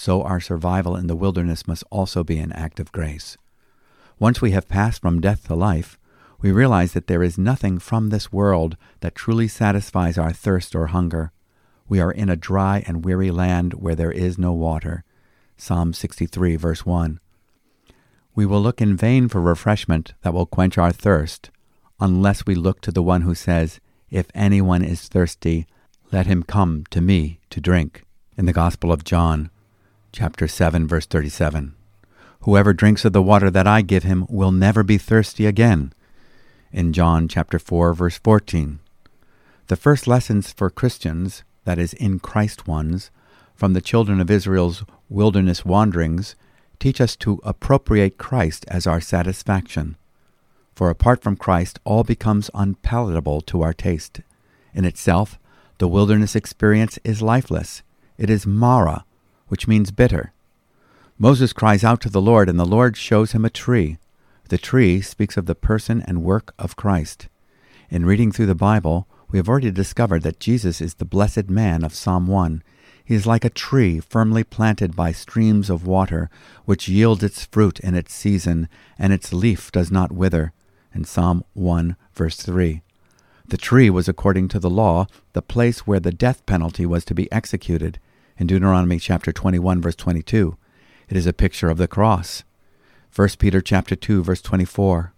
so 0.00 0.22
our 0.22 0.40
survival 0.40 0.96
in 0.96 1.08
the 1.08 1.14
wilderness 1.14 1.68
must 1.68 1.84
also 1.90 2.24
be 2.24 2.38
an 2.38 2.50
act 2.52 2.80
of 2.80 2.90
grace. 2.90 3.36
Once 4.18 4.40
we 4.40 4.52
have 4.52 4.66
passed 4.66 5.02
from 5.02 5.20
death 5.20 5.46
to 5.46 5.54
life, 5.54 5.98
we 6.40 6.50
realize 6.50 6.94
that 6.94 7.06
there 7.06 7.22
is 7.22 7.36
nothing 7.36 7.78
from 7.78 8.08
this 8.08 8.32
world 8.32 8.78
that 9.00 9.14
truly 9.14 9.46
satisfies 9.46 10.16
our 10.16 10.32
thirst 10.32 10.74
or 10.74 10.86
hunger. 10.86 11.32
We 11.86 12.00
are 12.00 12.10
in 12.10 12.30
a 12.30 12.34
dry 12.34 12.82
and 12.86 13.04
weary 13.04 13.30
land 13.30 13.74
where 13.74 13.94
there 13.94 14.10
is 14.10 14.38
no 14.38 14.54
water. 14.54 15.04
Psalm 15.58 15.92
63, 15.92 16.56
verse 16.56 16.86
1. 16.86 17.20
We 18.34 18.46
will 18.46 18.62
look 18.62 18.80
in 18.80 18.96
vain 18.96 19.28
for 19.28 19.42
refreshment 19.42 20.14
that 20.22 20.32
will 20.32 20.46
quench 20.46 20.78
our 20.78 20.92
thirst 20.92 21.50
unless 22.00 22.46
we 22.46 22.54
look 22.54 22.80
to 22.80 22.90
the 22.90 23.02
one 23.02 23.20
who 23.20 23.34
says, 23.34 23.80
If 24.08 24.28
anyone 24.34 24.82
is 24.82 25.08
thirsty, 25.08 25.66
let 26.10 26.24
him 26.24 26.42
come 26.42 26.84
to 26.88 27.02
me 27.02 27.40
to 27.50 27.60
drink. 27.60 28.04
In 28.38 28.46
the 28.46 28.54
Gospel 28.54 28.92
of 28.92 29.04
John, 29.04 29.50
chapter 30.12 30.48
7, 30.48 30.86
verse 30.86 31.06
37. 31.06 31.74
Whoever 32.40 32.72
drinks 32.72 33.04
of 33.04 33.12
the 33.12 33.22
water 33.22 33.50
that 33.50 33.66
I 33.66 33.82
give 33.82 34.02
him 34.02 34.26
will 34.28 34.52
never 34.52 34.82
be 34.82 34.98
thirsty 34.98 35.46
again. 35.46 35.92
In 36.72 36.92
John 36.92 37.28
chapter 37.28 37.58
4, 37.58 37.94
verse 37.94 38.18
14. 38.18 38.80
The 39.66 39.76
first 39.76 40.06
lessons 40.06 40.52
for 40.52 40.70
Christians, 40.70 41.44
that 41.64 41.78
is, 41.78 41.92
in 41.94 42.18
Christ 42.18 42.66
ones, 42.66 43.10
from 43.54 43.72
the 43.72 43.80
children 43.80 44.20
of 44.20 44.30
Israel's 44.30 44.84
wilderness 45.08 45.64
wanderings, 45.64 46.34
teach 46.78 47.00
us 47.00 47.16
to 47.16 47.40
appropriate 47.44 48.18
Christ 48.18 48.64
as 48.68 48.86
our 48.86 49.00
satisfaction 49.00 49.96
for 50.80 50.88
apart 50.88 51.22
from 51.22 51.36
Christ, 51.36 51.78
all 51.84 52.04
becomes 52.04 52.48
unpalatable 52.54 53.42
to 53.42 53.60
our 53.60 53.74
taste. 53.74 54.22
In 54.72 54.86
itself, 54.86 55.38
the 55.76 55.86
wilderness 55.86 56.34
experience 56.34 56.98
is 57.04 57.20
lifeless. 57.20 57.82
It 58.16 58.30
is 58.30 58.46
Marah, 58.46 59.04
which 59.50 59.68
means 59.68 59.90
bitter. 59.90 60.32
Moses 61.18 61.52
cries 61.52 61.84
out 61.84 62.00
to 62.00 62.08
the 62.08 62.20
Lord, 62.20 62.48
and 62.48 62.58
the 62.58 62.64
Lord 62.64 62.96
shows 62.96 63.32
him 63.32 63.44
a 63.44 63.50
tree. 63.50 63.98
The 64.48 64.56
tree 64.58 65.00
speaks 65.00 65.36
of 65.36 65.46
the 65.46 65.54
person 65.54 66.02
and 66.06 66.22
work 66.22 66.54
of 66.58 66.76
Christ. 66.76 67.28
In 67.90 68.06
reading 68.06 68.32
through 68.32 68.46
the 68.46 68.54
Bible, 68.54 69.06
we 69.30 69.38
have 69.38 69.48
already 69.48 69.70
discovered 69.70 70.22
that 70.22 70.40
Jesus 70.40 70.80
is 70.80 70.94
the 70.94 71.04
blessed 71.04 71.50
man 71.50 71.84
of 71.84 71.94
Psalm 71.94 72.26
1. 72.26 72.62
He 73.04 73.14
is 73.14 73.26
like 73.26 73.44
a 73.44 73.50
tree 73.50 73.98
firmly 73.98 74.44
planted 74.44 74.94
by 74.94 75.10
streams 75.10 75.68
of 75.68 75.86
water, 75.86 76.30
which 76.64 76.88
yields 76.88 77.24
its 77.24 77.44
fruit 77.44 77.80
in 77.80 77.94
its 77.94 78.14
season, 78.14 78.68
and 78.98 79.12
its 79.12 79.32
leaf 79.32 79.72
does 79.72 79.90
not 79.90 80.12
wither 80.12 80.52
in 80.94 81.04
Psalm 81.04 81.44
1, 81.54 81.96
verse 82.14 82.36
3. 82.36 82.82
The 83.46 83.56
tree 83.56 83.90
was, 83.90 84.08
according 84.08 84.46
to 84.48 84.60
the 84.60 84.70
law, 84.70 85.06
the 85.32 85.42
place 85.42 85.80
where 85.80 86.00
the 86.00 86.12
death 86.12 86.46
penalty 86.46 86.86
was 86.86 87.04
to 87.06 87.14
be 87.14 87.30
executed. 87.32 87.98
In 88.40 88.46
Deuteronomy 88.46 88.98
chapter 88.98 89.32
21, 89.32 89.82
verse 89.82 89.96
22, 89.96 90.56
it 91.10 91.16
is 91.18 91.26
a 91.26 91.32
picture 91.34 91.68
of 91.68 91.76
the 91.76 91.86
cross. 91.86 92.42
1 93.14 93.28
Peter 93.38 93.60
chapter 93.60 93.94
2, 93.94 94.24
verse 94.24 94.40
24, 94.40 95.12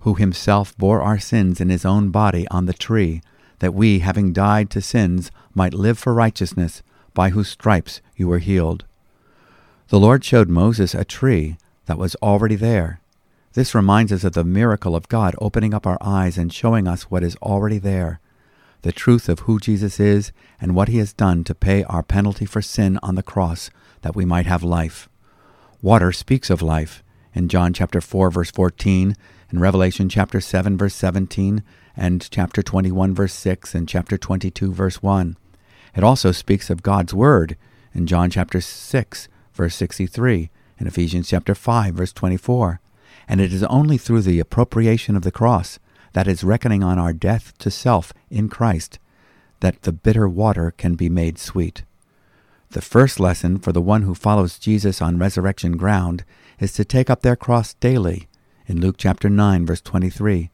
who 0.00 0.14
himself 0.14 0.76
bore 0.76 1.00
our 1.00 1.20
sins 1.20 1.60
in 1.60 1.68
his 1.70 1.84
own 1.84 2.10
body 2.10 2.44
on 2.48 2.66
the 2.66 2.72
tree, 2.74 3.22
that 3.60 3.72
we, 3.72 4.00
having 4.00 4.32
died 4.32 4.68
to 4.70 4.80
sins, 4.80 5.30
might 5.54 5.74
live 5.74 5.96
for 5.96 6.12
righteousness, 6.12 6.82
by 7.14 7.30
whose 7.30 7.48
stripes 7.48 8.00
you 8.16 8.26
were 8.26 8.40
healed. 8.40 8.84
The 9.86 10.00
Lord 10.00 10.24
showed 10.24 10.48
Moses 10.48 10.92
a 10.92 11.04
tree 11.04 11.58
that 11.84 11.98
was 11.98 12.16
already 12.16 12.56
there 12.56 12.98
this 13.56 13.74
reminds 13.74 14.12
us 14.12 14.22
of 14.22 14.34
the 14.34 14.44
miracle 14.44 14.94
of 14.94 15.08
God 15.08 15.34
opening 15.40 15.72
up 15.72 15.86
our 15.86 15.96
eyes 16.02 16.36
and 16.36 16.52
showing 16.52 16.86
us 16.86 17.04
what 17.04 17.22
is 17.22 17.36
already 17.36 17.78
there 17.78 18.20
the 18.82 18.92
truth 18.92 19.28
of 19.28 19.40
who 19.40 19.58
Jesus 19.58 19.98
is 19.98 20.32
and 20.60 20.74
what 20.74 20.88
he 20.88 20.98
has 20.98 21.12
done 21.12 21.44
to 21.44 21.54
pay 21.54 21.84
our 21.84 22.02
penalty 22.02 22.44
for 22.44 22.62
sin 22.62 22.98
on 23.02 23.14
the 23.14 23.22
cross 23.22 23.70
that 24.02 24.16
we 24.16 24.24
might 24.24 24.46
have 24.46 24.62
life. 24.62 25.08
Water 25.82 26.12
speaks 26.12 26.50
of 26.50 26.62
life 26.62 27.02
in 27.34 27.48
John 27.48 27.72
chapter 27.72 28.00
4 28.00 28.30
verse 28.30 28.50
14, 28.50 29.16
in 29.52 29.58
Revelation 29.58 30.08
chapter 30.08 30.40
7 30.40 30.76
verse 30.76 30.94
17, 30.94 31.62
and 31.96 32.30
chapter 32.30 32.62
21 32.62 33.14
verse 33.14 33.34
6 33.34 33.74
and 33.74 33.88
chapter 33.88 34.16
22 34.16 34.72
verse 34.72 35.02
1. 35.02 35.36
It 35.94 36.04
also 36.04 36.32
speaks 36.32 36.70
of 36.70 36.82
God's 36.82 37.14
word 37.14 37.56
in 37.94 38.06
John 38.06 38.30
chapter 38.30 38.60
6 38.60 39.28
verse 39.52 39.74
63, 39.74 40.50
in 40.78 40.86
Ephesians 40.86 41.28
chapter 41.28 41.54
5 41.54 41.94
verse 41.94 42.12
24 42.12 42.80
and 43.28 43.40
it 43.40 43.52
is 43.52 43.62
only 43.64 43.98
through 43.98 44.22
the 44.22 44.40
appropriation 44.40 45.16
of 45.16 45.22
the 45.22 45.32
cross, 45.32 45.78
that 46.16 46.26
is, 46.26 46.42
reckoning 46.42 46.82
on 46.82 46.98
our 46.98 47.12
death 47.12 47.52
to 47.58 47.70
self 47.70 48.10
in 48.30 48.48
Christ, 48.48 48.98
that 49.60 49.82
the 49.82 49.92
bitter 49.92 50.26
water 50.26 50.72
can 50.78 50.94
be 50.94 51.10
made 51.10 51.38
sweet. 51.38 51.82
The 52.70 52.80
first 52.80 53.20
lesson 53.20 53.58
for 53.58 53.70
the 53.70 53.82
one 53.82 54.00
who 54.00 54.14
follows 54.14 54.58
Jesus 54.58 55.02
on 55.02 55.18
resurrection 55.18 55.76
ground 55.76 56.24
is 56.58 56.72
to 56.72 56.86
take 56.86 57.10
up 57.10 57.20
their 57.20 57.36
cross 57.36 57.74
daily, 57.74 58.28
in 58.66 58.80
Luke 58.80 58.94
chapter 58.96 59.28
9, 59.28 59.66
verse 59.66 59.82
23, 59.82 60.48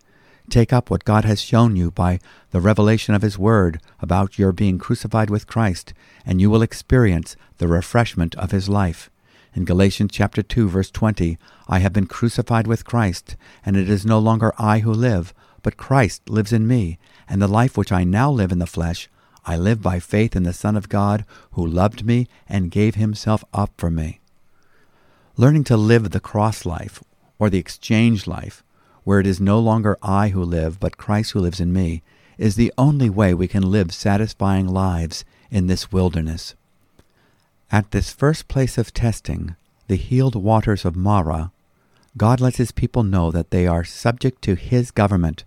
Take 0.50 0.72
up 0.72 0.90
what 0.90 1.04
God 1.04 1.24
has 1.24 1.40
shown 1.40 1.76
you 1.76 1.92
by 1.92 2.18
the 2.50 2.60
revelation 2.60 3.14
of 3.14 3.22
His 3.22 3.38
Word 3.38 3.80
about 4.00 4.40
your 4.40 4.50
being 4.50 4.78
crucified 4.78 5.30
with 5.30 5.46
Christ, 5.46 5.94
and 6.26 6.40
you 6.40 6.50
will 6.50 6.62
experience 6.62 7.36
the 7.58 7.68
refreshment 7.68 8.34
of 8.34 8.50
His 8.50 8.68
life. 8.68 9.10
In 9.54 9.64
Galatians 9.64 10.10
chapter 10.12 10.42
2 10.42 10.68
verse 10.68 10.90
20, 10.90 11.38
I 11.68 11.78
have 11.78 11.92
been 11.92 12.06
crucified 12.06 12.66
with 12.66 12.84
Christ, 12.84 13.36
and 13.64 13.76
it 13.76 13.88
is 13.88 14.04
no 14.04 14.18
longer 14.18 14.52
I 14.58 14.80
who 14.80 14.92
live, 14.92 15.32
but 15.62 15.76
Christ 15.76 16.28
lives 16.28 16.52
in 16.52 16.66
me, 16.66 16.98
and 17.28 17.40
the 17.40 17.48
life 17.48 17.76
which 17.76 17.92
I 17.92 18.04
now 18.04 18.30
live 18.30 18.52
in 18.52 18.58
the 18.58 18.66
flesh, 18.66 19.08
I 19.44 19.56
live 19.56 19.82
by 19.82 19.98
faith 19.98 20.36
in 20.36 20.42
the 20.42 20.52
Son 20.52 20.76
of 20.76 20.88
God, 20.88 21.24
who 21.52 21.66
loved 21.66 22.04
me 22.04 22.28
and 22.48 22.70
gave 22.70 22.94
himself 22.94 23.44
up 23.52 23.70
for 23.76 23.90
me. 23.90 24.20
Learning 25.36 25.64
to 25.64 25.76
live 25.76 26.10
the 26.10 26.20
cross 26.20 26.64
life, 26.64 27.02
or 27.38 27.50
the 27.50 27.58
exchange 27.58 28.26
life, 28.26 28.62
where 29.04 29.18
it 29.18 29.26
is 29.26 29.40
no 29.40 29.58
longer 29.58 29.98
I 30.02 30.28
who 30.28 30.42
live, 30.42 30.78
but 30.78 30.96
Christ 30.96 31.32
who 31.32 31.40
lives 31.40 31.60
in 31.60 31.72
me, 31.72 32.02
is 32.38 32.56
the 32.56 32.72
only 32.78 33.10
way 33.10 33.34
we 33.34 33.48
can 33.48 33.70
live 33.70 33.92
satisfying 33.92 34.68
lives 34.68 35.24
in 35.50 35.66
this 35.66 35.90
wilderness. 35.90 36.54
At 37.70 37.90
this 37.90 38.12
first 38.12 38.48
place 38.48 38.78
of 38.78 38.92
testing, 38.92 39.56
the 39.88 39.96
healed 39.96 40.36
waters 40.36 40.84
of 40.84 40.96
Marah, 40.96 41.50
God 42.16 42.40
lets 42.40 42.58
his 42.58 42.72
people 42.72 43.02
know 43.02 43.30
that 43.30 43.50
they 43.50 43.66
are 43.66 43.84
subject 43.84 44.42
to 44.42 44.54
his 44.54 44.90
government. 44.90 45.44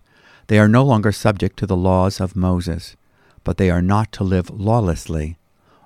They 0.48 0.58
are 0.58 0.68
no 0.68 0.84
longer 0.84 1.12
subject 1.12 1.58
to 1.58 1.66
the 1.66 1.76
laws 1.76 2.20
of 2.20 2.36
Moses, 2.36 2.96
but 3.44 3.56
they 3.56 3.70
are 3.70 3.82
not 3.82 4.12
to 4.12 4.24
live 4.24 4.50
lawlessly. 4.50 5.38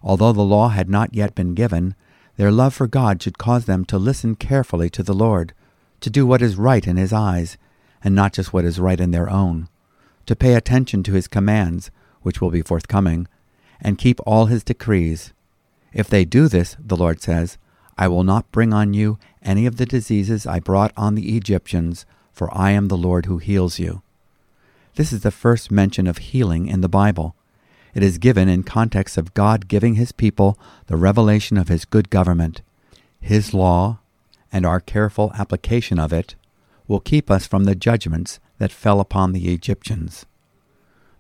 Although 0.03 0.33
the 0.33 0.43
law 0.43 0.69
had 0.69 0.89
not 0.89 1.15
yet 1.15 1.35
been 1.35 1.55
given, 1.55 1.95
their 2.37 2.51
love 2.51 2.75
for 2.75 2.87
God 2.87 3.23
should 3.23 3.39
cause 3.39 3.67
them 3.67 3.85
to 3.87 3.99
listen 3.99 4.35
carefully 4.35 4.91
to 4.91 5.03
the 5.03 5.15
Lord, 5.15 5.53
to 6.01 6.11
do 6.11 6.27
what 6.27 6.43
is 6.43 6.57
right 6.57 6.87
in 6.87 6.97
his 6.97 7.13
eyes, 7.13 7.59
and 8.03 8.15
not 8.15 8.33
just 8.33 8.53
what 8.53 8.65
is 8.65 8.81
right 8.81 9.01
in 9.01 9.11
their 9.11 9.29
own, 9.31 9.69
to 10.27 10.37
pay 10.37 10.55
attention 10.55 11.03
to 11.03 11.13
his 11.13 11.29
commands, 11.29 11.91
which 12.23 12.41
will 12.41 12.51
be 12.51 12.63
forthcoming, 12.63 13.29
and 13.81 13.99
keep 13.99 14.21
all 14.27 14.47
his 14.47 14.65
decrees 14.65 15.33
if 15.93 16.09
they 16.09 16.25
do 16.25 16.49
this, 16.49 16.77
the 16.79 16.97
Lord 16.97 17.21
says, 17.21 17.59
I 17.99 18.09
will 18.09 18.25
not 18.25 18.51
bring 18.53 18.73
on 18.73 18.95
you 18.95 19.19
any 19.43 19.67
of 19.67 19.77
the 19.77 19.87
diseases 19.87 20.47
I 20.47 20.61
brought 20.61 20.93
on 20.97 21.15
the 21.15 21.37
Egyptians, 21.37 22.07
for 22.33 22.55
I 22.57 22.71
am 22.71 22.89
the 22.89 22.97
Lord 22.97 23.27
who 23.27 23.39
heals 23.39 23.79
you. 23.79 24.03
This 25.01 25.15
is 25.15 25.23
the 25.23 25.31
first 25.31 25.71
mention 25.71 26.07
of 26.07 26.19
healing 26.19 26.67
in 26.67 26.83
the 26.83 26.87
Bible. 26.87 27.35
It 27.95 28.03
is 28.03 28.19
given 28.19 28.51
in 28.51 28.65
context 28.65 29.17
of 29.17 29.33
God 29.33 29.67
giving 29.67 29.95
his 29.95 30.13
people 30.13 30.59
the 30.89 30.97
revelation 30.99 31.57
of 31.57 31.69
his 31.69 31.87
good 31.87 32.11
government. 32.11 32.61
His 33.19 33.55
law, 33.55 34.01
and 34.53 34.67
our 34.67 34.79
careful 34.79 35.33
application 35.39 35.99
of 35.99 36.13
it, 36.13 36.35
will 36.87 37.01
keep 37.01 37.31
us 37.31 37.47
from 37.47 37.65
the 37.65 37.75
judgments 37.75 38.41
that 38.59 38.71
fell 38.71 39.01
upon 39.01 39.33
the 39.33 39.55
Egyptians. 39.55 40.27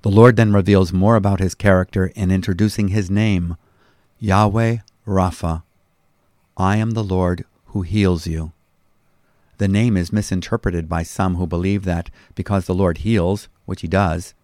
The 0.02 0.10
Lord 0.10 0.36
then 0.36 0.52
reveals 0.52 0.92
more 0.92 1.16
about 1.16 1.40
his 1.40 1.54
character 1.54 2.12
in 2.14 2.30
introducing 2.30 2.88
his 2.88 3.10
name, 3.10 3.56
Yahweh 4.18 4.76
Rapha, 5.06 5.62
I 6.54 6.76
am 6.76 6.90
the 6.90 7.02
Lord 7.02 7.46
who 7.68 7.80
heals 7.80 8.26
you. 8.26 8.52
The 9.56 9.68
name 9.68 9.96
is 9.96 10.10
misinterpreted 10.10 10.88
by 10.88 11.02
some 11.02 11.36
who 11.36 11.46
believe 11.46 11.84
that 11.84 12.08
because 12.34 12.64
the 12.64 12.74
Lord 12.74 12.98
heals, 12.98 13.48
which 13.70 13.82
he 13.82 13.88
does, 13.88 14.34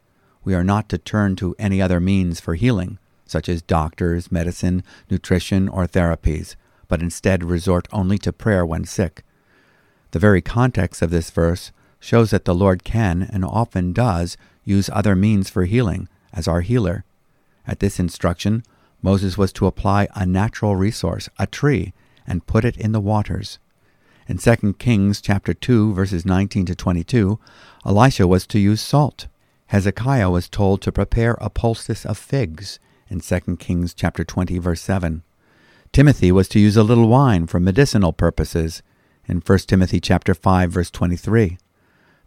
we 0.44 0.54
are 0.54 0.62
not 0.62 0.88
to 0.88 0.96
turn 0.96 1.34
to 1.34 1.56
any 1.58 1.82
other 1.82 1.98
means 1.98 2.38
for 2.38 2.54
healing, 2.54 2.96
such 3.26 3.48
as 3.48 3.60
doctors, 3.60 4.30
medicine, 4.30 4.84
nutrition, 5.10 5.68
or 5.68 5.84
therapies, 5.88 6.54
but 6.86 7.02
instead 7.02 7.42
resort 7.42 7.88
only 7.92 8.18
to 8.18 8.32
prayer 8.32 8.64
when 8.64 8.84
sick. 8.84 9.24
The 10.12 10.20
very 10.20 10.40
context 10.40 11.02
of 11.02 11.10
this 11.10 11.30
verse 11.30 11.72
shows 11.98 12.30
that 12.30 12.44
the 12.44 12.54
Lord 12.54 12.84
can 12.84 13.28
and 13.32 13.44
often 13.44 13.92
does 13.92 14.36
use 14.62 14.88
other 14.92 15.16
means 15.16 15.50
for 15.50 15.64
healing 15.64 16.08
as 16.32 16.46
our 16.46 16.60
healer. 16.60 17.04
At 17.66 17.80
this 17.80 17.98
instruction, 17.98 18.62
Moses 19.02 19.36
was 19.36 19.52
to 19.54 19.66
apply 19.66 20.06
a 20.14 20.24
natural 20.24 20.76
resource, 20.76 21.28
a 21.36 21.48
tree, 21.48 21.92
and 22.28 22.46
put 22.46 22.64
it 22.64 22.76
in 22.76 22.92
the 22.92 23.00
waters. 23.00 23.58
In 24.28 24.38
2 24.38 24.74
Kings 24.80 25.20
chapter 25.20 25.54
2 25.54 25.94
verses 25.94 26.26
19 26.26 26.66
to 26.66 26.74
22, 26.74 27.38
Elisha 27.84 28.26
was 28.26 28.44
to 28.48 28.58
use 28.58 28.80
salt. 28.80 29.28
Hezekiah 29.66 30.30
was 30.30 30.48
told 30.48 30.82
to 30.82 30.90
prepare 30.90 31.36
a 31.40 31.48
poultice 31.48 32.04
of 32.04 32.18
figs 32.18 32.80
in 33.08 33.20
2 33.20 33.56
Kings 33.58 33.94
chapter 33.94 34.24
20 34.24 34.58
verse 34.58 34.80
7. 34.80 35.22
Timothy 35.92 36.32
was 36.32 36.48
to 36.48 36.58
use 36.58 36.76
a 36.76 36.82
little 36.82 37.06
wine 37.06 37.46
for 37.46 37.60
medicinal 37.60 38.12
purposes 38.12 38.82
in 39.26 39.42
1 39.46 39.58
Timothy 39.60 40.00
chapter 40.00 40.34
5 40.34 40.72
verse 40.72 40.90
23. 40.90 41.58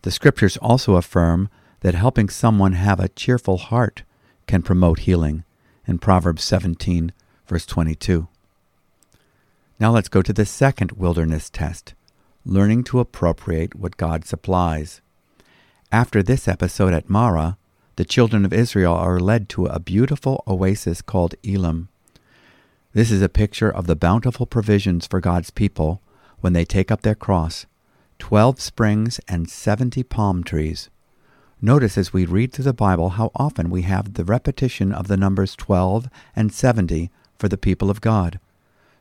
The 0.04 0.12
scriptures 0.12 0.56
also 0.56 0.96
affirm 0.96 1.50
that 1.82 1.96
helping 1.96 2.30
someone 2.30 2.74
have 2.74 3.02
a 3.02 3.10
cheerful 3.10 3.58
heart 3.58 4.04
can 4.48 4.62
promote 4.62 5.00
healing 5.00 5.44
in 5.86 6.00
Proverbs 6.00 6.46
17, 6.46 7.12
verse 7.46 7.66
22. 7.66 8.30
Now 9.80 9.92
let's 9.92 10.10
go 10.10 10.22
to 10.22 10.34
the 10.34 10.46
second 10.46 10.94
wilderness 10.94 11.50
test 11.50 11.94
learning 12.46 12.84
to 12.84 13.00
appropriate 13.00 13.76
what 13.76 13.98
God 13.98 14.26
supplies. 14.26 15.02
After 15.92 16.24
this 16.24 16.48
episode 16.48 16.94
at 16.94 17.10
Marah, 17.10 17.58
the 17.96 18.06
children 18.06 18.44
of 18.44 18.54
Israel 18.54 18.94
are 18.94 19.20
led 19.20 19.50
to 19.50 19.65
a 19.65 19.80
beautiful 19.80 20.44
oasis 20.48 21.02
called 21.02 21.36
Elim. 21.44 21.89
This 22.94 23.12
is 23.12 23.22
a 23.22 23.30
picture 23.30 23.70
of 23.70 23.88
the 23.88 23.96
bountiful 23.96 24.46
provisions 24.46 25.06
for 25.06 25.20
God's 25.20 25.52
people 25.52 26.02
when 26.39 26.54
they 26.54 26.65
take 26.65 26.92
up 26.92 27.02
their 27.02 27.15
cross 27.15 27.65
twelve 28.18 28.60
springs 28.60 29.20
and 29.28 29.50
seventy 29.50 30.04
palm 30.04 30.44
trees. 30.44 30.89
Notice 31.62 31.98
as 31.98 32.13
we 32.13 32.26
read 32.26 32.52
through 32.52 32.65
the 32.65 32.74
Bible 32.74 33.10
how 33.12 33.32
often 33.36 33.70
we 33.70 33.84
have 33.84 34.13
the 34.13 34.26
repetition 34.26 34.92
of 34.92 35.08
the 35.08 35.18
numbers 35.18 35.56
12 35.56 36.10
and 36.36 36.54
70 36.54 37.12
for 37.38 37.48
the 37.48 37.58
people 37.58 37.89
of 37.89 38.02
God, 38.02 38.39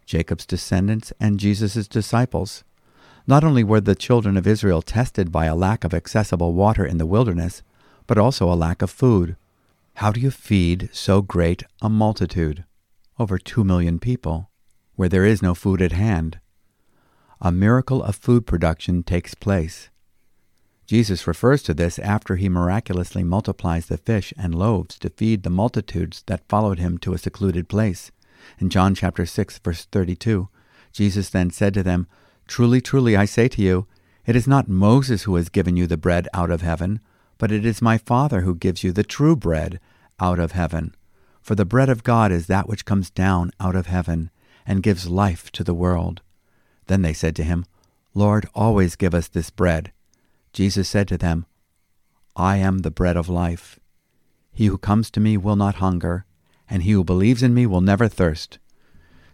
Jacob's 0.08 0.46
descendants 0.46 1.12
and 1.20 1.38
Jesus' 1.38 1.86
disciples. 1.86 2.64
Not 3.26 3.44
only 3.44 3.62
were 3.62 3.82
the 3.82 3.94
children 3.94 4.38
of 4.38 4.46
Israel 4.46 4.80
tested 4.80 5.30
by 5.30 5.44
a 5.44 5.54
lack 5.54 5.84
of 5.84 5.92
accessible 5.92 6.54
water 6.54 6.84
in 6.86 6.96
the 6.96 7.04
wilderness, 7.04 7.62
but 8.06 8.16
also 8.16 8.50
a 8.50 8.56
lack 8.56 8.80
of 8.80 8.90
food. 8.90 9.36
How 9.96 10.10
do 10.10 10.18
you 10.18 10.30
feed 10.30 10.88
so 10.94 11.20
great 11.20 11.62
a 11.82 11.90
multitude, 11.90 12.64
over 13.18 13.36
two 13.36 13.64
million 13.64 13.98
people, 13.98 14.48
where 14.96 15.10
there 15.10 15.26
is 15.26 15.42
no 15.42 15.54
food 15.54 15.82
at 15.82 15.92
hand? 15.92 16.40
A 17.42 17.52
miracle 17.52 18.02
of 18.02 18.16
food 18.16 18.46
production 18.46 19.02
takes 19.02 19.34
place. 19.34 19.90
Jesus 20.86 21.26
refers 21.26 21.62
to 21.64 21.74
this 21.74 21.98
after 21.98 22.36
he 22.36 22.48
miraculously 22.48 23.24
multiplies 23.24 23.86
the 23.86 23.98
fish 23.98 24.32
and 24.38 24.54
loaves 24.54 24.98
to 25.00 25.10
feed 25.10 25.42
the 25.42 25.50
multitudes 25.50 26.24
that 26.28 26.48
followed 26.48 26.78
him 26.78 26.96
to 26.98 27.12
a 27.12 27.18
secluded 27.18 27.68
place. 27.68 28.10
In 28.58 28.70
John 28.70 28.94
chapter 28.94 29.26
6 29.26 29.58
verse 29.58 29.84
32, 29.86 30.48
Jesus 30.92 31.30
then 31.30 31.50
said 31.50 31.74
to 31.74 31.82
them, 31.82 32.06
Truly, 32.46 32.80
truly, 32.80 33.16
I 33.16 33.24
say 33.24 33.48
to 33.48 33.62
you, 33.62 33.86
it 34.26 34.36
is 34.36 34.46
not 34.46 34.68
Moses 34.68 35.22
who 35.22 35.36
has 35.36 35.48
given 35.48 35.76
you 35.76 35.86
the 35.86 35.96
bread 35.96 36.28
out 36.34 36.50
of 36.50 36.60
heaven, 36.60 37.00
but 37.38 37.52
it 37.52 37.64
is 37.64 37.80
my 37.80 37.96
Father 37.96 38.42
who 38.42 38.54
gives 38.54 38.84
you 38.84 38.92
the 38.92 39.04
true 39.04 39.36
bread 39.36 39.80
out 40.20 40.38
of 40.38 40.52
heaven. 40.52 40.94
For 41.40 41.54
the 41.54 41.64
bread 41.64 41.88
of 41.88 42.04
God 42.04 42.30
is 42.30 42.46
that 42.46 42.68
which 42.68 42.84
comes 42.84 43.10
down 43.10 43.52
out 43.58 43.74
of 43.74 43.86
heaven, 43.86 44.30
and 44.66 44.82
gives 44.82 45.08
life 45.08 45.50
to 45.52 45.64
the 45.64 45.72
world. 45.72 46.20
Then 46.88 47.02
they 47.02 47.14
said 47.14 47.34
to 47.36 47.42
him, 47.42 47.64
Lord, 48.12 48.46
always 48.54 48.96
give 48.96 49.14
us 49.14 49.28
this 49.28 49.48
bread. 49.48 49.92
Jesus 50.52 50.88
said 50.88 51.08
to 51.08 51.16
them, 51.16 51.46
I 52.36 52.56
am 52.56 52.78
the 52.78 52.90
bread 52.90 53.16
of 53.16 53.28
life. 53.28 53.80
He 54.52 54.66
who 54.66 54.76
comes 54.76 55.10
to 55.12 55.20
me 55.20 55.36
will 55.36 55.56
not 55.56 55.76
hunger, 55.76 56.26
and 56.70 56.82
he 56.82 56.92
who 56.92 57.04
believes 57.04 57.42
in 57.42 57.54
me 57.54 57.66
will 57.66 57.80
never 57.80 58.08
thirst. 58.08 58.58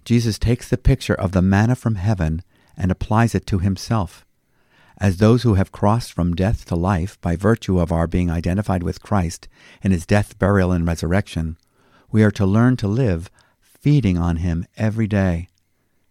Jesus 0.04 0.38
takes 0.38 0.68
the 0.68 0.78
picture 0.78 1.14
of 1.14 1.32
the 1.32 1.42
manna 1.42 1.74
from 1.74 1.94
heaven 1.94 2.42
and 2.76 2.90
applies 2.90 3.34
it 3.34 3.46
to 3.46 3.58
himself. 3.58 4.26
As 4.98 5.16
those 5.16 5.42
who 5.42 5.54
have 5.54 5.72
crossed 5.72 6.12
from 6.12 6.34
death 6.34 6.64
to 6.66 6.76
life 6.76 7.20
by 7.20 7.36
virtue 7.36 7.80
of 7.80 7.90
our 7.90 8.06
being 8.06 8.30
identified 8.30 8.82
with 8.82 9.02
Christ 9.02 9.48
in 9.82 9.90
his 9.90 10.06
death, 10.06 10.38
burial, 10.38 10.70
and 10.70 10.86
resurrection, 10.86 11.56
we 12.12 12.22
are 12.22 12.30
to 12.32 12.46
learn 12.46 12.76
to 12.76 12.86
live 12.86 13.30
feeding 13.60 14.16
on 14.16 14.36
him 14.36 14.66
every 14.76 15.06
day. 15.06 15.48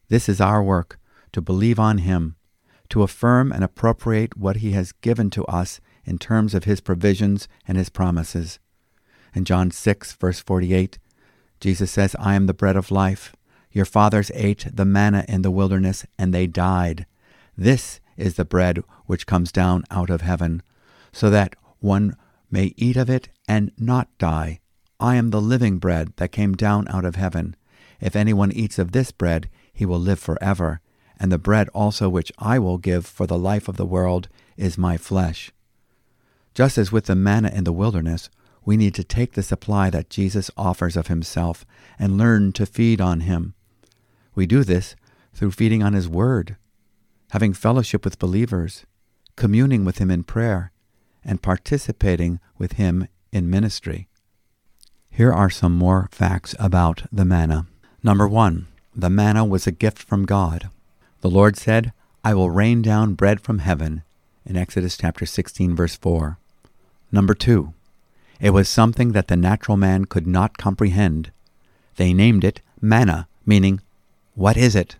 This 0.09 0.27
is 0.27 0.41
our 0.41 0.61
work, 0.61 0.99
to 1.31 1.41
believe 1.41 1.79
on 1.79 1.99
him, 1.99 2.35
to 2.89 3.03
affirm 3.03 3.51
and 3.51 3.63
appropriate 3.63 4.37
what 4.37 4.57
he 4.57 4.71
has 4.73 4.91
given 4.91 5.29
to 5.31 5.45
us 5.45 5.79
in 6.03 6.19
terms 6.19 6.53
of 6.53 6.65
his 6.65 6.81
provisions 6.81 7.47
and 7.67 7.77
his 7.77 7.89
promises. 7.89 8.59
In 9.33 9.45
John 9.45 9.71
6, 9.71 10.13
verse 10.13 10.39
48, 10.39 10.99
Jesus 11.63 11.89
says, 11.89 12.15
I 12.19 12.35
am 12.35 12.45
the 12.45 12.53
bread 12.53 12.75
of 12.75 12.91
life. 12.91 13.35
Your 13.71 13.85
fathers 13.85 14.29
ate 14.33 14.67
the 14.71 14.83
manna 14.83 15.23
in 15.27 15.43
the 15.43 15.49
wilderness, 15.49 16.05
and 16.19 16.33
they 16.33 16.45
died. 16.45 17.05
This 17.57 18.01
is 18.17 18.35
the 18.35 18.43
bread 18.43 18.83
which 19.05 19.25
comes 19.25 19.51
down 19.51 19.85
out 19.89 20.09
of 20.09 20.19
heaven, 20.19 20.61
so 21.13 21.29
that 21.29 21.55
one 21.79 22.17
may 22.51 22.73
eat 22.75 22.97
of 22.97 23.09
it 23.09 23.29
and 23.47 23.71
not 23.77 24.09
die. 24.17 24.59
I 24.99 25.15
am 25.15 25.29
the 25.29 25.41
living 25.41 25.77
bread 25.77 26.13
that 26.17 26.33
came 26.33 26.53
down 26.53 26.87
out 26.89 27.05
of 27.05 27.15
heaven. 27.15 27.55
If 28.01 28.13
anyone 28.13 28.51
eats 28.51 28.77
of 28.77 28.91
this 28.91 29.11
bread, 29.11 29.49
he 29.73 29.85
will 29.85 29.99
live 29.99 30.19
forever 30.19 30.81
and 31.23 31.31
the 31.31 31.37
bread 31.37 31.69
also 31.69 32.09
which 32.09 32.33
I 32.37 32.59
will 32.59 32.77
give 32.77 33.05
for 33.05 33.25
the 33.25 33.37
life 33.37 33.69
of 33.69 33.77
the 33.77 33.85
world 33.85 34.27
is 34.57 34.77
my 34.77 34.97
flesh. 34.97 35.51
Just 36.53 36.77
as 36.77 36.91
with 36.91 37.05
the 37.05 37.15
manna 37.15 37.49
in 37.49 37.63
the 37.63 37.71
wilderness, 37.71 38.29
we 38.65 38.77
need 38.77 38.93
to 38.95 39.03
take 39.03 39.33
the 39.33 39.43
supply 39.43 39.89
that 39.89 40.09
Jesus 40.09 40.49
offers 40.55 40.95
of 40.95 41.07
himself 41.07 41.65
and 41.99 42.17
learn 42.17 42.51
to 42.53 42.65
feed 42.65 43.01
on 43.01 43.21
him. 43.21 43.53
We 44.35 44.45
do 44.45 44.63
this 44.63 44.95
through 45.33 45.51
feeding 45.51 45.83
on 45.83 45.93
his 45.93 46.07
word, 46.07 46.55
having 47.31 47.53
fellowship 47.53 48.05
with 48.05 48.19
believers, 48.19 48.85
communing 49.35 49.83
with 49.83 49.97
him 49.97 50.11
in 50.11 50.23
prayer, 50.23 50.71
and 51.23 51.41
participating 51.41 52.39
with 52.57 52.73
him 52.73 53.07
in 53.31 53.49
ministry. 53.49 54.07
Here 55.09 55.31
are 55.31 55.49
some 55.49 55.75
more 55.77 56.09
facts 56.11 56.55
about 56.59 57.03
the 57.11 57.25
manna. 57.25 57.67
Number 58.01 58.27
one, 58.27 58.67
the 58.95 59.09
manna 59.09 59.45
was 59.45 59.67
a 59.67 59.71
gift 59.71 59.99
from 59.99 60.25
God. 60.25 60.69
The 61.21 61.29
Lord 61.29 61.57
said, 61.57 61.93
I 62.23 62.33
will 62.33 62.49
rain 62.49 62.81
down 62.81 63.13
bread 63.13 63.41
from 63.41 63.59
heaven 63.59 64.03
in 64.45 64.57
Exodus 64.57 64.97
chapter 64.97 65.25
16 65.25 65.75
verse 65.75 65.95
4. 65.95 66.37
Number 67.11 67.33
2. 67.33 67.73
It 68.43 68.49
was 68.49 68.67
something 68.67 69.13
that 69.13 69.29
the 69.29 69.37
natural 69.37 69.77
man 69.77 70.03
could 70.03 70.27
not 70.27 70.57
comprehend. 70.57 71.31
They 71.95 72.11
named 72.11 72.43
it 72.43 72.59
manna, 72.81 73.29
meaning, 73.45 73.79
what 74.35 74.57
is 74.57 74.75
it? 74.75 74.97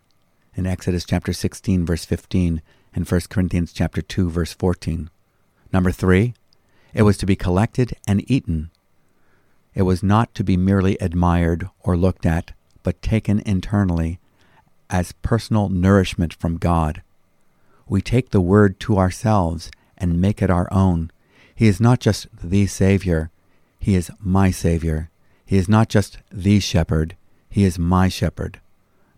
In 0.56 0.66
Exodus 0.66 1.04
chapter 1.04 1.34
16 1.34 1.86
verse 1.86 2.06
15 2.06 2.62
and 2.96 3.06
1 3.06 3.22
Corinthians 3.30 3.74
chapter 3.74 4.02
2 4.02 4.30
verse 4.30 4.54
14. 4.54 5.10
Number 5.74 5.92
3. 5.92 6.34
It 6.94 7.02
was 7.02 7.18
to 7.18 7.26
be 7.26 7.36
collected 7.36 7.98
and 8.08 8.24
eaten. 8.32 8.72
It 9.76 9.82
was 9.82 10.02
not 10.02 10.34
to 10.36 10.46
be 10.46 10.56
merely 10.56 10.98
admired 11.00 11.68
or 11.82 11.98
looked 11.98 12.26
at, 12.26 12.54
but 12.82 13.02
taken 13.02 13.42
internally 13.42 14.20
as 14.90 15.12
personal 15.22 15.68
nourishment 15.68 16.34
from 16.34 16.56
God. 16.56 17.02
We 17.90 18.02
take 18.02 18.30
the 18.30 18.40
Word 18.40 18.80
to 18.80 18.98
ourselves 18.98 19.70
and 19.98 20.22
make 20.22 20.42
it 20.42 20.50
our 20.50 20.72
own. 20.72 21.12
He 21.54 21.68
is 21.68 21.82
not 21.82 22.00
just 22.00 22.28
the 22.42 22.68
Savior, 22.68 23.30
He 23.84 23.96
is 23.96 24.10
my 24.22 24.50
Savior. 24.50 25.10
He 25.46 25.58
is 25.58 25.68
not 25.68 25.90
just 25.90 26.20
the 26.32 26.62
shepherd, 26.62 27.18
He 27.50 27.66
is 27.66 27.78
my 27.78 28.08
shepherd. 28.08 28.62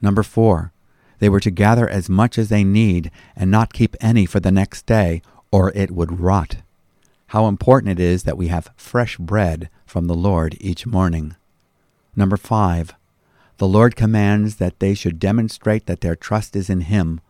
Number 0.01 0.23
four, 0.23 0.73
they 1.19 1.29
were 1.29 1.39
to 1.41 1.51
gather 1.51 1.87
as 1.87 2.09
much 2.09 2.39
as 2.39 2.49
they 2.49 2.63
need 2.63 3.11
and 3.35 3.51
not 3.51 3.73
keep 3.73 3.95
any 4.01 4.25
for 4.25 4.39
the 4.39 4.51
next 4.51 4.87
day, 4.87 5.21
or 5.51 5.71
it 5.75 5.91
would 5.91 6.19
rot. 6.19 6.57
How 7.27 7.45
important 7.45 7.91
it 7.91 7.99
is 7.99 8.23
that 8.23 8.39
we 8.39 8.47
have 8.47 8.71
fresh 8.75 9.17
bread 9.17 9.69
from 9.85 10.07
the 10.07 10.15
Lord 10.15 10.57
each 10.59 10.87
morning. 10.87 11.35
Number 12.15 12.35
five, 12.35 12.95
the 13.57 13.67
Lord 13.67 13.95
commands 13.95 14.55
that 14.55 14.79
they 14.79 14.95
should 14.95 15.19
demonstrate 15.19 15.85
that 15.85 16.01
their 16.01 16.15
trust 16.15 16.55
is 16.55 16.71
in 16.71 16.81
Him 16.81 17.21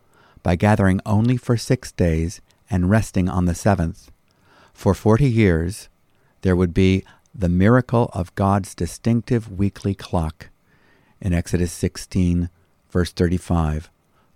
by 0.42 0.56
gathering 0.56 1.02
only 1.06 1.36
for 1.36 1.58
six 1.58 1.92
days 1.92 2.40
and 2.70 2.90
resting 2.90 3.28
on 3.28 3.44
the 3.44 3.56
seventh. 3.56 4.10
For 4.74 4.94
forty 4.94 5.30
years, 5.30 5.90
there 6.44 6.56
would 6.56 6.74
be 6.74 7.04
the 7.38 7.50
miracle 7.50 8.10
of 8.14 8.34
God's 8.36 8.74
distinctive 8.74 9.52
weekly 9.52 9.94
clock. 9.94 10.50
In 11.20 11.34
Exodus 11.34 11.74
16, 11.74 12.50
verse 12.90 13.12
35, 13.12 13.90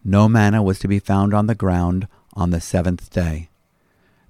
no 0.04 0.28
manna 0.28 0.62
was 0.62 0.80
to 0.80 0.88
be 0.88 1.00
found 1.00 1.34
on 1.34 1.48
the 1.48 1.56
ground 1.56 2.08
on 2.34 2.50
the 2.50 2.60
seventh 2.60 3.10
day. 3.10 3.50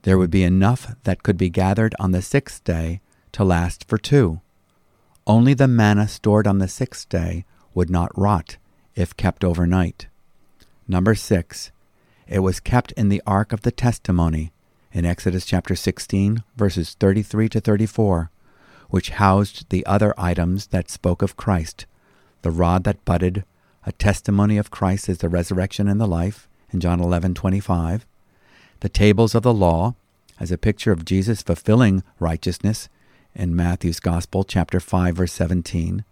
There 0.04 0.18
would 0.18 0.32
be 0.32 0.44
enough 0.44 0.96
that 1.04 1.24
could 1.24 1.38
be 1.38 1.50
gathered 1.50 1.96
on 2.00 2.12
the 2.12 2.22
sixth 2.22 2.64
day 2.64 3.02
to 3.32 3.44
last 3.44 3.88
for 3.88 3.98
two. 3.98 4.40
Only 5.26 5.54
the 5.54 5.68
manna 5.68 6.08
stored 6.08 6.48
on 6.48 6.60
the 6.60 6.68
sixth 6.68 7.10
day 7.10 7.46
would 7.74 7.90
not 7.90 8.18
rot 8.18 8.58
if 8.96 9.18
kept 9.18 9.44
overnight. 9.44 10.08
Number 10.88 11.16
six, 11.16 11.72
it 12.28 12.40
was 12.40 12.60
kept 12.60 12.92
in 12.94 13.10
the 13.10 13.22
ark 13.26 13.52
of 13.52 13.62
the 13.62 13.72
testimony 13.72 14.52
in 14.92 15.06
Exodus 15.06 15.46
chapter 15.46 15.76
16, 15.76 16.44
verses 16.56 16.96
33 17.00 17.50
to 17.50 17.60
34, 17.60 18.32
which 18.90 19.12
housed 19.12 19.70
the 19.70 19.86
other 19.86 20.14
items 20.18 20.68
that 20.68 20.90
spoke 20.90 21.22
of 21.22 21.38
Christ 21.38 21.86
the 22.42 22.52
rod 22.52 22.84
that 22.86 23.04
budded, 23.06 23.44
a 23.86 23.92
testimony 23.94 24.58
of 24.58 24.72
Christ 24.72 25.10
as 25.10 25.20
the 25.20 25.30
resurrection 25.30 25.88
and 25.88 26.00
the 26.00 26.08
life 26.08 26.48
in 26.72 26.80
John 26.80 27.00
11:25, 27.00 28.06
the 28.80 28.90
tables 28.90 29.36
of 29.36 29.44
the 29.44 29.54
law 29.54 29.96
as 30.40 30.52
a 30.52 30.58
picture 30.58 30.92
of 30.92 31.06
Jesus 31.06 31.42
fulfilling 31.42 32.04
righteousness 32.20 32.88
in 33.36 33.56
Matthew's 33.56 34.00
Gospel, 34.00 34.44
chapter 34.44 34.80
5, 34.80 35.18
verse 35.18 35.34
17, 35.34 36.04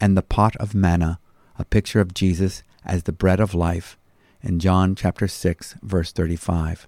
and 0.00 0.16
the 0.16 0.22
pot 0.22 0.56
of 0.56 0.74
manna, 0.74 1.18
a 1.58 1.64
picture 1.64 2.00
of 2.00 2.14
Jesus 2.14 2.62
as 2.84 3.04
the 3.04 3.12
bread 3.12 3.40
of 3.40 3.54
life, 3.54 3.98
in 4.42 4.58
John 4.58 4.94
chapter 4.94 5.28
6, 5.28 5.76
verse 5.82 6.12
35. 6.12 6.86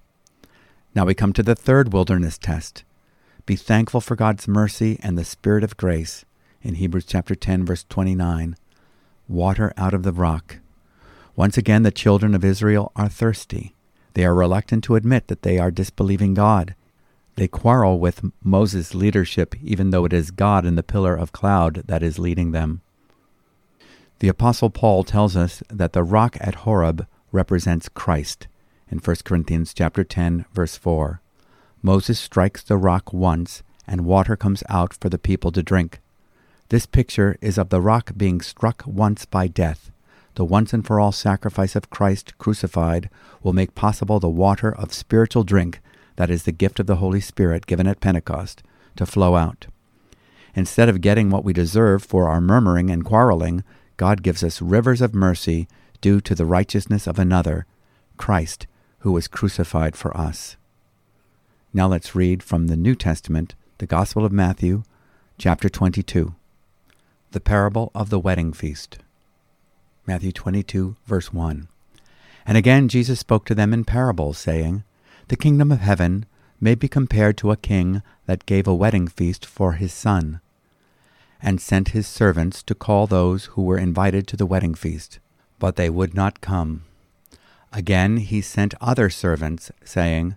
Now 0.94 1.04
we 1.04 1.14
come 1.14 1.32
to 1.32 1.42
the 1.42 1.54
third 1.54 1.92
wilderness 1.92 2.38
test. 2.38 2.84
Be 3.46 3.56
thankful 3.56 4.00
for 4.00 4.16
God's 4.16 4.48
mercy 4.48 4.98
and 5.02 5.18
the 5.18 5.24
Spirit 5.24 5.64
of 5.64 5.76
grace, 5.76 6.24
in 6.62 6.76
Hebrews 6.76 7.04
chapter 7.04 7.34
10, 7.34 7.66
verse 7.66 7.84
29. 7.88 8.56
Water 9.28 9.72
out 9.76 9.94
of 9.94 10.02
the 10.02 10.12
rock. 10.12 10.58
Once 11.36 11.58
again, 11.58 11.82
the 11.82 11.90
children 11.90 12.34
of 12.34 12.44
Israel 12.44 12.92
are 12.96 13.08
thirsty. 13.08 13.74
They 14.14 14.24
are 14.24 14.34
reluctant 14.34 14.84
to 14.84 14.94
admit 14.94 15.28
that 15.28 15.42
they 15.42 15.58
are 15.58 15.70
disbelieving 15.70 16.34
God 16.34 16.74
they 17.36 17.48
quarrel 17.48 17.98
with 17.98 18.22
Moses' 18.42 18.94
leadership, 18.94 19.54
even 19.60 19.90
though 19.90 20.04
it 20.04 20.12
is 20.12 20.30
God 20.30 20.64
in 20.64 20.76
the 20.76 20.82
pillar 20.82 21.16
of 21.16 21.32
cloud 21.32 21.82
that 21.86 22.02
is 22.02 22.18
leading 22.18 22.52
them. 22.52 22.80
The 24.20 24.28
Apostle 24.28 24.70
Paul 24.70 25.02
tells 25.02 25.36
us 25.36 25.62
that 25.68 25.92
the 25.92 26.04
rock 26.04 26.36
at 26.40 26.56
Horeb 26.56 27.06
represents 27.32 27.88
Christ 27.88 28.46
in 28.88 28.98
1 28.98 29.16
Corinthians 29.24 29.74
chapter 29.74 30.04
10 30.04 30.44
verse 30.52 30.76
4. 30.76 31.20
Moses 31.84 32.18
strikes 32.18 32.62
the 32.62 32.78
rock 32.78 33.12
once 33.12 33.62
and 33.86 34.06
water 34.06 34.36
comes 34.36 34.62
out 34.70 34.94
for 34.94 35.10
the 35.10 35.18
people 35.18 35.52
to 35.52 35.62
drink. 35.62 36.00
This 36.70 36.86
picture 36.86 37.36
is 37.42 37.58
of 37.58 37.68
the 37.68 37.82
rock 37.82 38.12
being 38.16 38.40
struck 38.40 38.82
once 38.86 39.26
by 39.26 39.48
death. 39.48 39.90
The 40.36 40.46
once 40.46 40.72
and 40.72 40.82
for 40.86 40.98
all 40.98 41.12
sacrifice 41.12 41.76
of 41.76 41.90
Christ 41.90 42.38
crucified 42.38 43.10
will 43.42 43.52
make 43.52 43.74
possible 43.74 44.18
the 44.18 44.30
water 44.30 44.74
of 44.74 44.94
spiritual 44.94 45.44
drink 45.44 45.80
that 46.16 46.30
is 46.30 46.44
the 46.44 46.52
gift 46.52 46.80
of 46.80 46.86
the 46.86 46.96
Holy 46.96 47.20
Spirit 47.20 47.66
given 47.66 47.86
at 47.86 48.00
Pentecost, 48.00 48.62
to 48.96 49.04
flow 49.04 49.36
out. 49.36 49.66
Instead 50.54 50.88
of 50.88 51.02
getting 51.02 51.28
what 51.28 51.44
we 51.44 51.52
deserve 51.52 52.02
for 52.02 52.30
our 52.30 52.40
murmuring 52.40 52.88
and 52.88 53.04
quarreling, 53.04 53.62
God 53.98 54.22
gives 54.22 54.42
us 54.42 54.62
rivers 54.62 55.02
of 55.02 55.14
mercy 55.14 55.68
due 56.00 56.22
to 56.22 56.34
the 56.34 56.46
righteousness 56.46 57.06
of 57.06 57.18
another, 57.18 57.66
Christ, 58.16 58.66
who 59.00 59.12
was 59.12 59.28
crucified 59.28 59.96
for 59.96 60.16
us. 60.16 60.56
Now 61.76 61.88
let's 61.88 62.14
read 62.14 62.40
from 62.40 62.68
the 62.68 62.76
New 62.76 62.94
Testament, 62.94 63.56
the 63.78 63.86
Gospel 63.88 64.24
of 64.24 64.30
Matthew, 64.30 64.84
chapter 65.38 65.68
22. 65.68 66.32
The 67.32 67.40
parable 67.40 67.90
of 67.96 68.10
the 68.10 68.20
wedding 68.20 68.52
feast. 68.52 68.98
Matthew 70.06 70.30
22, 70.30 70.94
verse 71.04 71.32
1. 71.32 71.66
And 72.46 72.56
again 72.56 72.86
Jesus 72.86 73.18
spoke 73.18 73.44
to 73.46 73.56
them 73.56 73.74
in 73.74 73.84
parables, 73.84 74.38
saying, 74.38 74.84
the 75.26 75.36
kingdom 75.36 75.72
of 75.72 75.80
heaven 75.80 76.26
may 76.60 76.76
be 76.76 76.86
compared 76.86 77.36
to 77.38 77.50
a 77.50 77.56
king 77.56 78.02
that 78.26 78.46
gave 78.46 78.68
a 78.68 78.74
wedding 78.74 79.08
feast 79.08 79.44
for 79.44 79.72
his 79.72 79.92
son, 79.92 80.40
and 81.42 81.60
sent 81.60 81.88
his 81.88 82.06
servants 82.06 82.62
to 82.62 82.76
call 82.76 83.08
those 83.08 83.46
who 83.46 83.62
were 83.62 83.78
invited 83.78 84.28
to 84.28 84.36
the 84.36 84.46
wedding 84.46 84.76
feast, 84.76 85.18
but 85.58 85.74
they 85.74 85.90
would 85.90 86.14
not 86.14 86.40
come. 86.40 86.84
Again 87.72 88.18
he 88.18 88.40
sent 88.40 88.74
other 88.80 89.10
servants, 89.10 89.72
saying, 89.84 90.36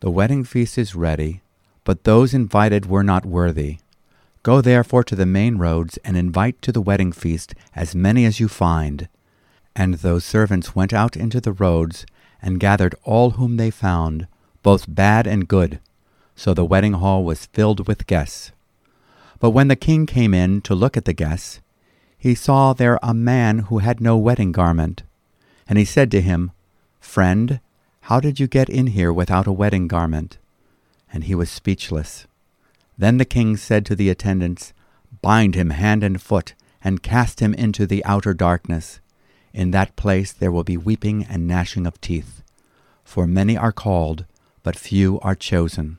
The 0.00 0.10
wedding 0.10 0.44
feast 0.44 0.78
is 0.78 0.94
ready, 0.94 1.42
but 1.84 2.04
those 2.04 2.32
invited 2.32 2.86
were 2.86 3.04
not 3.04 3.26
worthy. 3.26 3.78
Go 4.42 4.62
therefore 4.62 5.04
to 5.04 5.14
the 5.14 5.26
main 5.26 5.58
roads 5.58 5.98
and 6.02 6.16
invite 6.16 6.62
to 6.62 6.72
the 6.72 6.80
wedding 6.80 7.12
feast 7.12 7.54
as 7.76 7.94
many 7.94 8.24
as 8.24 8.40
you 8.40 8.48
find. 8.48 9.08
And 9.76 9.94
those 9.94 10.24
servants 10.24 10.74
went 10.74 10.94
out 10.94 11.16
into 11.16 11.38
the 11.38 11.52
roads 11.52 12.06
and 12.40 12.58
gathered 12.58 12.94
all 13.04 13.32
whom 13.32 13.58
they 13.58 13.70
found, 13.70 14.26
both 14.62 14.86
bad 14.88 15.26
and 15.26 15.46
good. 15.46 15.80
So 16.34 16.54
the 16.54 16.64
wedding 16.64 16.94
hall 16.94 17.22
was 17.22 17.44
filled 17.52 17.86
with 17.86 18.06
guests. 18.06 18.52
But 19.38 19.50
when 19.50 19.68
the 19.68 19.76
king 19.76 20.06
came 20.06 20.32
in 20.32 20.62
to 20.62 20.74
look 20.74 20.96
at 20.96 21.04
the 21.04 21.12
guests, 21.12 21.60
he 22.16 22.34
saw 22.34 22.72
there 22.72 22.98
a 23.02 23.12
man 23.12 23.60
who 23.68 23.78
had 23.78 24.00
no 24.00 24.16
wedding 24.16 24.52
garment. 24.52 25.02
And 25.68 25.78
he 25.78 25.84
said 25.84 26.10
to 26.12 26.22
him, 26.22 26.52
Friend, 27.00 27.60
how 28.02 28.20
did 28.20 28.40
you 28.40 28.46
get 28.46 28.68
in 28.68 28.88
here 28.88 29.12
without 29.12 29.46
a 29.46 29.52
wedding 29.52 29.88
garment? 29.88 30.38
and 31.12 31.24
he 31.24 31.34
was 31.34 31.50
speechless. 31.50 32.26
Then 32.96 33.18
the 33.18 33.24
king 33.24 33.56
said 33.56 33.84
to 33.86 33.96
the 33.96 34.10
attendants, 34.10 34.72
Bind 35.22 35.54
him 35.54 35.70
hand 35.70 36.02
and 36.02 36.20
foot, 36.20 36.54
and 36.82 37.02
cast 37.02 37.40
him 37.40 37.52
into 37.54 37.86
the 37.86 38.04
outer 38.04 38.34
darkness. 38.34 39.00
In 39.52 39.70
that 39.72 39.96
place 39.96 40.32
there 40.32 40.52
will 40.52 40.64
be 40.64 40.76
weeping 40.76 41.24
and 41.24 41.46
gnashing 41.46 41.86
of 41.86 42.00
teeth. 42.00 42.42
For 43.04 43.26
many 43.26 43.56
are 43.56 43.72
called, 43.72 44.24
but 44.62 44.76
few 44.76 45.18
are 45.20 45.34
chosen. 45.34 45.98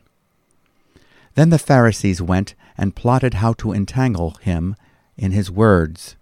Then 1.35 1.49
the 1.49 1.59
Pharisees 1.59 2.21
went 2.21 2.55
and 2.77 2.95
plotted 2.95 3.35
how 3.35 3.53
to 3.53 3.73
entangle 3.73 4.31
him 4.41 4.75
in 5.17 5.31
his 5.31 5.51
words. 5.51 6.15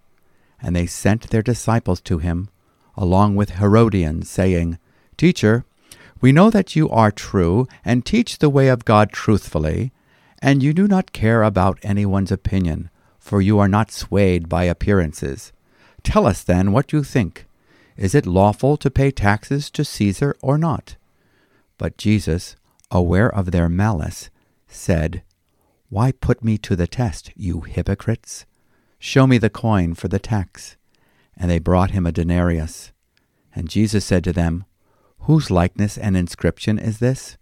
And 0.60 0.74
they 0.74 0.86
sent 0.86 1.30
their 1.30 1.42
disciples 1.42 2.00
to 2.02 2.18
him, 2.18 2.48
along 2.96 3.36
with 3.36 3.50
Herodians, 3.50 4.28
saying, 4.28 4.78
Teacher, 5.16 5.64
we 6.20 6.32
know 6.32 6.50
that 6.50 6.76
you 6.76 6.88
are 6.90 7.10
true 7.10 7.66
and 7.84 8.04
teach 8.04 8.38
the 8.38 8.50
way 8.50 8.68
of 8.68 8.84
God 8.84 9.12
truthfully, 9.12 9.92
and 10.42 10.62
you 10.62 10.72
do 10.72 10.86
not 10.86 11.12
care 11.12 11.42
about 11.42 11.78
anyone's 11.82 12.32
opinion, 12.32 12.90
for 13.18 13.40
you 13.40 13.58
are 13.58 13.68
not 13.68 13.90
swayed 13.90 14.48
by 14.48 14.64
appearances. 14.64 15.52
Tell 16.02 16.26
us 16.26 16.42
then 16.42 16.72
what 16.72 16.92
you 16.92 17.02
think. 17.02 17.46
Is 17.96 18.14
it 18.14 18.26
lawful 18.26 18.76
to 18.78 18.90
pay 18.90 19.10
taxes 19.10 19.70
to 19.70 19.84
Caesar 19.84 20.36
or 20.42 20.56
not? 20.56 20.96
But 21.76 21.98
Jesus, 21.98 22.56
aware 22.90 23.34
of 23.34 23.50
their 23.50 23.68
malice, 23.68 24.30
said, 24.68 25.22
Why 25.88 26.12
put 26.12 26.42
me 26.42 26.56
to 26.58 26.76
the 26.76 26.86
test, 26.86 27.30
you 27.36 27.60
hypocrites? 27.60 28.46
Show 28.98 29.26
me 29.26 29.38
the 29.38 29.50
coin 29.50 29.94
for 29.94 30.08
the 30.08 30.18
tax. 30.18 30.76
And 31.36 31.50
they 31.50 31.58
brought 31.58 31.92
him 31.92 32.06
a 32.06 32.12
denarius. 32.12 32.92
And 33.54 33.68
Jesus 33.68 34.04
said 34.04 34.24
to 34.24 34.32
them, 34.32 34.64
Whose 35.22 35.50
likeness 35.50 35.98
and 35.98 36.16
inscription 36.16 36.78
is 36.78 36.98
this? 36.98 37.36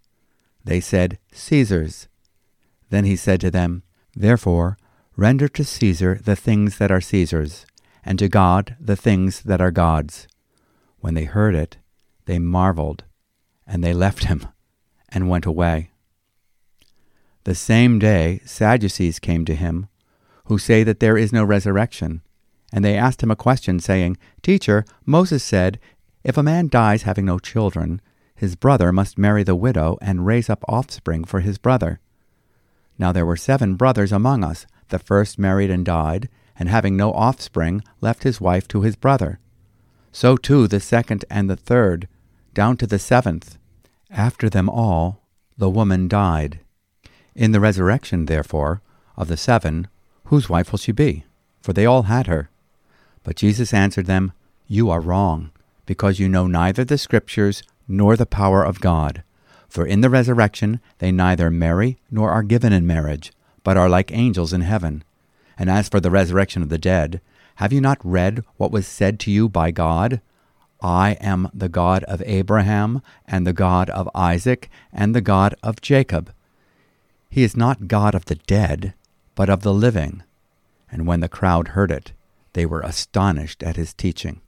They 0.63 0.79
said, 0.79 1.17
Caesar's. 1.31 2.07
Then 2.89 3.05
he 3.05 3.15
said 3.15 3.41
to 3.41 3.51
them, 3.51 3.83
Therefore, 4.15 4.77
render 5.15 5.47
to 5.49 5.63
Caesar 5.63 6.19
the 6.23 6.35
things 6.35 6.77
that 6.77 6.91
are 6.91 7.01
Caesar's, 7.01 7.65
and 8.03 8.19
to 8.19 8.27
God 8.27 8.75
the 8.79 8.95
things 8.95 9.41
that 9.43 9.61
are 9.61 9.71
God's. 9.71 10.27
When 10.99 11.13
they 11.13 11.25
heard 11.25 11.55
it, 11.55 11.77
they 12.25 12.39
marveled, 12.39 13.03
and 13.65 13.83
they 13.83 13.93
left 13.93 14.25
him 14.25 14.47
and 15.09 15.29
went 15.29 15.45
away. 15.45 15.91
The 17.45 17.55
same 17.55 17.99
day 17.99 18.41
Sadducees 18.45 19.19
came 19.19 19.45
to 19.45 19.55
him, 19.55 19.87
who 20.45 20.57
say 20.57 20.83
that 20.83 20.99
there 20.99 21.17
is 21.17 21.31
no 21.31 21.43
resurrection. 21.43 22.21
And 22.71 22.85
they 22.85 22.95
asked 22.95 23.23
him 23.23 23.31
a 23.31 23.35
question, 23.35 23.79
saying, 23.79 24.17
Teacher, 24.41 24.85
Moses 25.05 25.43
said, 25.43 25.79
if 26.29 26.37
a 26.37 26.43
man 26.43 26.67
dies 26.67 27.01
having 27.01 27.25
no 27.25 27.39
children, 27.39 27.99
his 28.35 28.55
brother 28.55 28.91
must 28.91 29.17
marry 29.17 29.41
the 29.41 29.55
widow 29.55 29.97
and 29.99 30.27
raise 30.27 30.47
up 30.47 30.63
offspring 30.67 31.23
for 31.23 31.39
his 31.39 31.57
brother. 31.57 31.99
Now 32.99 33.11
there 33.11 33.25
were 33.25 33.35
seven 33.35 33.73
brothers 33.73 34.11
among 34.11 34.43
us. 34.43 34.67
The 34.89 34.99
first 34.99 35.39
married 35.39 35.71
and 35.71 35.83
died, 35.83 36.29
and 36.55 36.69
having 36.69 36.95
no 36.95 37.11
offspring, 37.13 37.81
left 37.99 38.21
his 38.21 38.39
wife 38.39 38.67
to 38.67 38.83
his 38.83 38.95
brother. 38.95 39.39
So 40.11 40.37
too 40.37 40.67
the 40.67 40.79
second 40.79 41.25
and 41.31 41.49
the 41.49 41.55
third, 41.55 42.07
down 42.53 42.77
to 42.77 42.85
the 42.85 42.99
seventh. 42.99 43.57
After 44.11 44.51
them 44.51 44.69
all, 44.69 45.23
the 45.57 45.69
woman 45.69 46.07
died. 46.07 46.59
In 47.33 47.53
the 47.53 47.59
resurrection, 47.59 48.27
therefore, 48.27 48.83
of 49.17 49.29
the 49.29 49.37
seven, 49.37 49.87
whose 50.25 50.47
wife 50.47 50.71
will 50.71 50.77
she 50.77 50.91
be? 50.91 51.25
For 51.59 51.73
they 51.73 51.87
all 51.87 52.03
had 52.03 52.27
her. 52.27 52.51
But 53.23 53.35
Jesus 53.35 53.73
answered 53.73 54.05
them, 54.05 54.31
You 54.67 54.91
are 54.91 55.01
wrong 55.01 55.49
because 55.89 56.19
you 56.19 56.29
know 56.29 56.45
neither 56.45 56.85
the 56.85 56.99
Scriptures 56.99 57.63
nor 57.87 58.15
the 58.15 58.27
power 58.27 58.63
of 58.63 58.79
God. 58.79 59.23
For 59.67 59.87
in 59.87 60.01
the 60.01 60.09
resurrection 60.11 60.81
they 60.99 61.11
neither 61.11 61.49
marry 61.49 61.97
nor 62.11 62.29
are 62.29 62.43
given 62.43 62.71
in 62.71 62.85
marriage, 62.85 63.33
but 63.63 63.75
are 63.75 63.89
like 63.89 64.11
angels 64.11 64.53
in 64.53 64.61
heaven. 64.61 65.03
And 65.57 65.67
as 65.67 65.89
for 65.89 65.99
the 65.99 66.11
resurrection 66.11 66.61
of 66.61 66.69
the 66.69 66.77
dead, 66.77 67.21
have 67.55 67.73
you 67.73 67.81
not 67.81 67.97
read 68.03 68.43
what 68.57 68.71
was 68.71 68.85
said 68.85 69.19
to 69.21 69.31
you 69.31 69.49
by 69.49 69.71
God? 69.71 70.21
I 70.79 71.13
am 71.13 71.49
the 71.55 71.69
God 71.69 72.03
of 72.03 72.21
Abraham, 72.23 73.01
and 73.25 73.47
the 73.47 73.51
God 73.51 73.89
of 73.89 74.07
Isaac, 74.13 74.69
and 74.93 75.15
the 75.15 75.21
God 75.21 75.55
of 75.63 75.81
Jacob. 75.81 76.31
He 77.31 77.41
is 77.41 77.57
not 77.57 77.87
God 77.87 78.13
of 78.13 78.25
the 78.25 78.35
dead, 78.35 78.93
but 79.33 79.49
of 79.49 79.63
the 79.63 79.73
living. 79.73 80.21
And 80.91 81.07
when 81.07 81.21
the 81.21 81.27
crowd 81.27 81.69
heard 81.69 81.89
it, 81.89 82.11
they 82.53 82.67
were 82.67 82.81
astonished 82.81 83.63
at 83.63 83.75
his 83.75 83.95
teaching. 83.95 84.41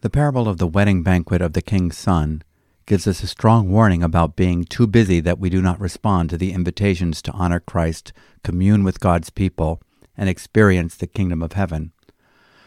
The 0.00 0.10
parable 0.10 0.46
of 0.46 0.58
the 0.58 0.66
wedding 0.68 1.02
banquet 1.02 1.42
of 1.42 1.54
the 1.54 1.62
king's 1.62 1.98
son 1.98 2.42
gives 2.86 3.08
us 3.08 3.24
a 3.24 3.26
strong 3.26 3.68
warning 3.68 4.04
about 4.04 4.36
being 4.36 4.62
too 4.62 4.86
busy 4.86 5.18
that 5.18 5.40
we 5.40 5.50
do 5.50 5.60
not 5.60 5.80
respond 5.80 6.30
to 6.30 6.38
the 6.38 6.52
invitations 6.52 7.20
to 7.22 7.32
honor 7.32 7.58
Christ, 7.58 8.12
commune 8.44 8.84
with 8.84 9.00
God's 9.00 9.28
people, 9.28 9.82
and 10.16 10.28
experience 10.28 10.94
the 10.94 11.08
kingdom 11.08 11.42
of 11.42 11.54
heaven. 11.54 11.90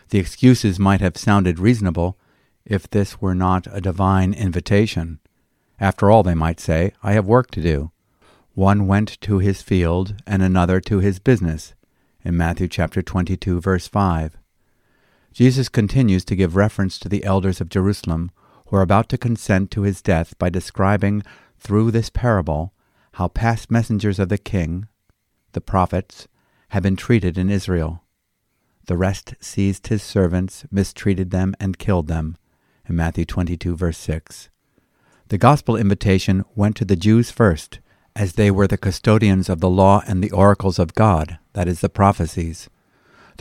The 0.10 0.20
excuses 0.20 0.78
might 0.78 1.00
have 1.00 1.16
sounded 1.16 1.58
reasonable 1.58 2.18
if 2.66 2.90
this 2.90 3.22
were 3.22 3.34
not 3.34 3.66
a 3.72 3.80
divine 3.80 4.34
invitation. 4.34 5.20
After 5.80 6.12
all, 6.12 6.24
they 6.24 6.36
might 6.36 6.60
say, 6.60 6.92
I 7.02 7.14
have 7.14 7.26
work 7.26 7.50
to 7.52 7.62
do. 7.62 7.92
One 8.56 8.88
went 8.88 9.20
to 9.22 9.40
his 9.40 9.62
field 9.62 10.16
and 10.28 10.44
another 10.44 10.82
to 10.82 11.00
his 11.00 11.20
business. 11.20 11.76
In 12.26 12.36
Matthew 12.36 12.68
chapter 12.68 13.02
22 13.02 13.62
verse 13.62 13.88
5. 13.88 14.38
Jesus 15.34 15.70
continues 15.70 16.26
to 16.26 16.36
give 16.36 16.56
reference 16.56 17.00
to 17.00 17.10
the 17.10 17.24
elders 17.24 17.62
of 17.62 17.70
Jerusalem 17.70 18.32
who 18.68 18.76
are 18.76 18.82
about 18.82 19.10
to 19.10 19.18
consent 19.18 19.72
to 19.72 19.82
his 19.84 20.02
death 20.02 20.38
by 20.38 20.50
describing 20.50 21.24
through 21.58 21.92
this 21.92 22.10
parable 22.10 22.74
how 23.14 23.28
past 23.28 23.72
messengers 23.72 24.20
of 24.20 24.30
the 24.30 24.38
king, 24.38 24.88
the 25.54 25.62
prophets, 25.62 26.28
have 26.70 26.84
been 26.84 26.96
treated 26.96 27.38
in 27.38 27.50
Israel. 27.50 28.04
The 28.88 28.98
rest 28.98 29.36
seized 29.40 29.88
his 29.88 30.02
servants, 30.02 30.66
mistreated 30.72 31.32
them, 31.32 31.54
and 31.60 31.78
killed 31.78 32.08
them. 32.08 32.38
In 32.88 32.96
Matthew 32.96 33.26
22, 33.26 33.76
verse 33.76 33.98
6. 33.98 34.50
The 35.28 35.38
gospel 35.38 35.78
invitation 35.78 36.44
went 36.56 36.76
to 36.78 36.86
the 36.86 36.96
Jews 36.96 37.32
first, 37.32 37.80
as 38.16 38.34
they 38.34 38.52
were 38.52 38.68
the 38.68 38.78
custodians 38.78 39.50
of 39.50 39.62
the 39.62 39.70
law 39.70 40.02
and 40.08 40.22
the 40.22 40.32
oracles 40.32 40.80
of 40.80 40.94
God, 40.94 41.38
that 41.54 41.68
is, 41.68 41.80
the 41.80 41.90
prophecies. 41.90 42.70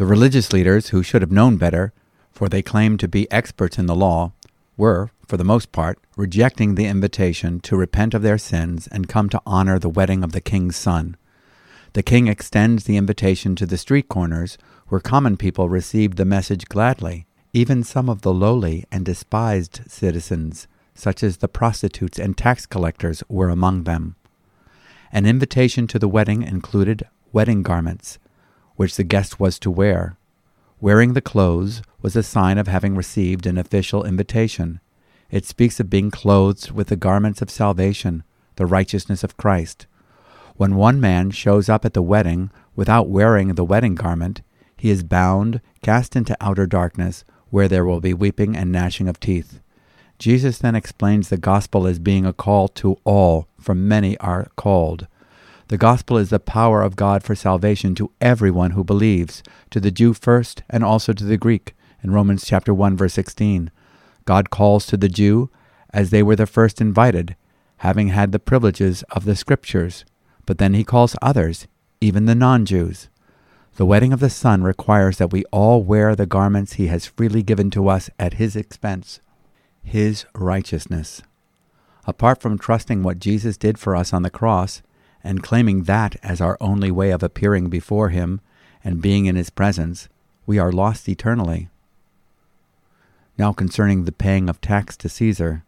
The 0.01 0.07
religious 0.07 0.51
leaders, 0.51 0.89
who 0.89 1.03
should 1.03 1.21
have 1.21 1.31
known 1.31 1.59
better, 1.59 1.93
for 2.33 2.49
they 2.49 2.63
claimed 2.63 3.01
to 3.01 3.07
be 3.07 3.31
experts 3.31 3.79
in 3.79 3.85
the 3.85 3.95
law, 3.95 4.33
were, 4.79 5.11
for 5.27 5.37
the 5.37 5.45
most 5.45 5.73
part, 5.73 5.99
rejecting 6.17 6.75
the 6.75 6.87
invitation 6.87 7.61
to 7.61 7.77
repent 7.77 8.15
of 8.15 8.23
their 8.23 8.39
sins 8.39 8.87
and 8.87 9.11
come 9.11 9.29
to 9.29 9.43
honor 9.45 9.79
the 9.79 9.91
wedding 9.91 10.25
of 10.25 10.33
the 10.33 10.41
king's 10.41 10.77
son. 10.77 11.19
The 11.93 12.03
king 12.03 12.29
extends 12.29 12.85
the 12.85 12.97
invitation 12.97 13.55
to 13.57 13.67
the 13.67 13.77
street 13.77 14.09
corners, 14.09 14.57
where 14.89 15.03
common 15.03 15.37
people 15.37 15.69
received 15.69 16.17
the 16.17 16.25
message 16.25 16.65
gladly, 16.65 17.27
even 17.53 17.85
some 17.85 18.09
of 18.09 18.23
the 18.23 18.33
lowly 18.33 18.87
and 18.91 19.05
despised 19.05 19.83
citizens, 19.87 20.67
such 20.95 21.23
as 21.23 21.37
the 21.37 21.47
prostitutes 21.47 22.19
and 22.19 22.39
tax 22.39 22.65
collectors, 22.65 23.23
were 23.29 23.51
among 23.51 23.85
them. 23.85 24.17
An 25.13 25.27
invitation 25.27 25.87
to 25.89 25.99
the 25.99 26.09
wedding 26.09 26.43
included 26.43 27.07
wedding 27.35 27.63
garments, 27.63 28.19
which 28.81 28.97
the 28.97 29.05
guest 29.05 29.39
was 29.39 29.59
to 29.59 29.71
wear. 29.71 30.17
Wearing 30.81 31.13
the 31.13 31.21
clothes 31.21 31.83
was 32.01 32.17
a 32.17 32.23
sign 32.23 32.57
of 32.57 32.67
having 32.67 32.97
received 32.97 33.45
an 33.45 33.59
official 33.59 34.07
invitation. 34.07 34.81
It 35.31 35.45
speaks 35.45 35.81
of 35.81 35.91
being 35.91 36.11
clothed 36.11 36.71
with 36.71 36.87
the 36.87 36.97
garments 36.97 37.43
of 37.43 37.51
salvation, 37.51 38.23
the 38.57 38.65
righteousness 38.65 39.23
of 39.23 39.37
Christ. 39.37 39.87
When 40.57 40.77
one 40.77 40.99
man 40.99 41.31
shows 41.31 41.69
up 41.69 41.85
at 41.85 41.93
the 41.93 42.01
wedding 42.01 42.51
without 42.75 43.07
wearing 43.07 43.49
the 43.49 43.67
wedding 43.67 43.97
garment, 43.97 44.41
he 44.79 44.89
is 44.89 45.03
bound, 45.03 45.61
cast 45.83 46.17
into 46.17 46.35
outer 46.41 46.67
darkness, 46.67 47.23
where 47.51 47.69
there 47.69 47.85
will 47.85 48.01
be 48.01 48.15
weeping 48.15 48.57
and 48.57 48.73
gnashing 48.73 49.09
of 49.09 49.21
teeth. 49.21 49.61
Jesus 50.19 50.57
then 50.57 50.75
explains 50.75 51.29
the 51.29 51.37
gospel 51.37 51.87
as 51.87 51.99
being 51.99 52.25
a 52.25 52.33
call 52.33 52.67
to 52.69 52.97
all, 53.05 53.47
for 53.61 53.75
many 53.75 54.17
are 54.21 54.49
called. 54.57 55.07
The 55.71 55.79
gospel 55.79 56.17
is 56.17 56.31
the 56.31 56.41
power 56.41 56.83
of 56.83 56.97
God 56.97 57.23
for 57.23 57.37
salvation 57.37 57.95
to 57.95 58.11
everyone 58.21 58.73
who 58.73 58.83
believes, 58.83 59.41
to 59.71 59.79
the 59.79 59.93
Jew 59.93 60.15
first 60.15 60.65
and 60.69 60.83
also 60.83 61.13
to 61.13 61.23
the 61.23 61.37
Greek. 61.37 61.77
In 62.03 62.11
Romans 62.11 62.45
chapter 62.45 62.75
1 62.75 62.97
verse 62.97 63.13
16, 63.13 63.71
God 64.25 64.51
calls 64.51 64.85
to 64.87 64.97
the 64.97 65.09
Jew 65.09 65.49
as 65.95 66.11
they 66.11 66.25
were 66.25 66.35
the 66.35 66.49
first 66.49 66.81
invited, 66.81 67.37
having 67.77 68.09
had 68.09 68.33
the 68.33 68.41
privileges 68.41 69.05
of 69.13 69.25
the 69.25 69.37
scriptures, 69.37 70.05
but 70.45 70.59
then 70.59 70.75
he 70.75 70.83
calls 70.83 71.15
others, 71.23 71.69
even 72.01 72.25
the 72.25 72.35
non-Jews. 72.35 73.09
The 73.77 73.87
wedding 73.87 74.13
of 74.13 74.19
the 74.19 74.29
Son 74.29 74.65
requires 74.65 75.19
that 75.19 75.31
we 75.31 75.45
all 75.53 75.85
wear 75.85 76.17
the 76.17 76.27
garments 76.27 76.73
he 76.73 76.89
has 76.89 77.07
freely 77.07 77.45
given 77.45 77.71
to 77.71 77.89
us 77.89 78.11
at 78.19 78.35
his 78.35 78.57
expense, 78.57 79.21
his 79.85 80.27
righteousness. 80.35 81.23
Apart 82.09 82.43
from 82.43 82.59
trusting 82.59 83.05
what 83.05 83.21
Jesus 83.21 83.57
did 83.57 83.79
for 83.79 83.95
us 83.95 84.13
on 84.13 84.25
the 84.25 84.31
cross, 84.31 84.83
and 85.23 85.43
claiming 85.43 85.85
that 85.85 86.17
as 86.23 86.41
our 86.41 86.57
only 86.61 86.91
way 86.91 87.11
of 87.11 87.23
appearing 87.23 87.69
before 87.69 88.09
Him 88.09 88.41
and 88.83 89.03
being 89.03 89.27
in 89.27 89.37
His 89.37 89.51
presence, 89.51 90.09
we 90.47 90.59
are 90.59 90.73
lost 90.73 91.09
eternally. 91.09 91.69
Now 93.39 93.53
concerning 93.53 94.05
the 94.05 94.13
paying 94.13 94.49
of 94.49 94.61
tax 94.61 94.97
to 94.99 95.09
Caesar. 95.09 95.65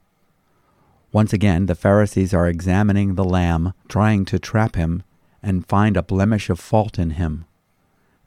Once 1.12 1.33
again, 1.33 1.67
the 1.67 1.75
Pharisees 1.75 2.33
are 2.33 2.49
examining 2.49 3.15
the 3.15 3.25
Lamb, 3.25 3.75
trying 3.88 4.25
to 4.27 4.38
trap 4.38 4.77
him 4.77 5.03
and 5.43 5.67
find 5.67 5.97
a 5.97 6.03
blemish 6.03 6.49
of 6.49 6.59
fault 6.59 6.99
in 6.99 7.11
him. 7.11 7.45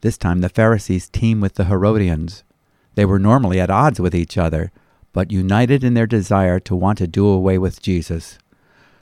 This 0.02 0.16
time 0.16 0.40
the 0.40 0.48
Pharisees 0.48 1.08
team 1.08 1.40
with 1.40 1.54
the 1.54 1.64
Herodians. 1.64 2.44
They 2.94 3.04
were 3.04 3.18
normally 3.18 3.60
at 3.60 3.70
odds 3.70 3.98
with 3.98 4.14
each 4.14 4.38
other, 4.38 4.70
but 5.12 5.32
united 5.32 5.82
in 5.82 5.94
their 5.94 6.06
desire 6.06 6.60
to 6.60 6.76
want 6.76 6.98
to 6.98 7.06
do 7.06 7.26
away 7.26 7.58
with 7.58 7.82
Jesus. 7.82 8.38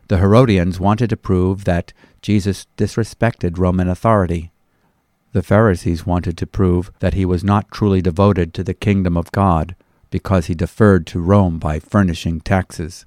The 0.08 0.18
Herodians 0.18 0.78
wanted 0.78 1.10
to 1.10 1.16
prove 1.16 1.64
that 1.64 1.92
Jesus 2.20 2.66
disrespected 2.76 3.58
Roman 3.58 3.88
authority. 3.88 4.52
The 5.32 5.42
Pharisees 5.42 6.06
wanted 6.06 6.36
to 6.38 6.46
prove 6.46 6.92
that 7.00 7.14
he 7.14 7.24
was 7.24 7.42
not 7.42 7.70
truly 7.70 8.02
devoted 8.02 8.52
to 8.54 8.62
the 8.62 8.74
kingdom 8.74 9.16
of 9.16 9.32
God 9.32 9.74
because 10.10 10.46
he 10.46 10.54
deferred 10.54 11.06
to 11.08 11.20
Rome 11.20 11.58
by 11.58 11.80
furnishing 11.80 12.40
taxes. 12.40 13.06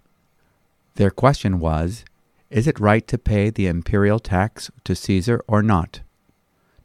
Their 0.96 1.12
question 1.12 1.60
was 1.60 2.04
Is 2.50 2.68
it 2.68 2.80
right 2.80 3.08
to 3.08 3.18
pay 3.18 3.50
the 3.50 3.68
imperial 3.68 4.20
tax 4.20 4.72
to 4.84 4.96
Caesar 4.96 5.42
or 5.48 5.62
not? 5.62 6.02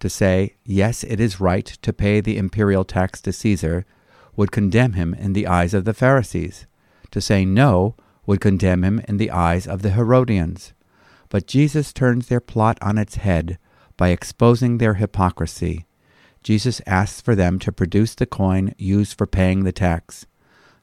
To 0.00 0.10
say, 0.10 0.54
Yes, 0.64 1.02
it 1.04 1.20
is 1.20 1.40
right 1.40 1.66
to 1.66 1.92
pay 1.92 2.20
the 2.20 2.36
imperial 2.36 2.84
tax 2.84 3.20
to 3.22 3.32
Caesar 3.32 3.86
would 4.36 4.52
condemn 4.52 4.92
him 4.92 5.14
in 5.14 5.32
the 5.32 5.46
eyes 5.46 5.74
of 5.74 5.84
the 5.84 5.94
Pharisees. 5.94 6.66
To 7.10 7.20
say 7.20 7.44
no 7.44 7.96
would 8.26 8.40
condemn 8.40 8.84
him 8.84 9.00
in 9.08 9.16
the 9.16 9.30
eyes 9.30 9.66
of 9.66 9.82
the 9.82 9.90
Herodians. 9.90 10.72
But 11.28 11.46
Jesus 11.46 11.92
turns 11.92 12.28
their 12.28 12.40
plot 12.40 12.78
on 12.82 12.98
its 12.98 13.16
head 13.16 13.58
by 13.96 14.08
exposing 14.08 14.78
their 14.78 14.94
hypocrisy. 14.94 15.86
Jesus 16.42 16.80
asks 16.86 17.20
for 17.20 17.34
them 17.34 17.58
to 17.60 17.72
produce 17.72 18.14
the 18.14 18.26
coin 18.26 18.74
used 18.76 19.16
for 19.16 19.26
paying 19.26 19.64
the 19.64 19.72
tax. 19.72 20.26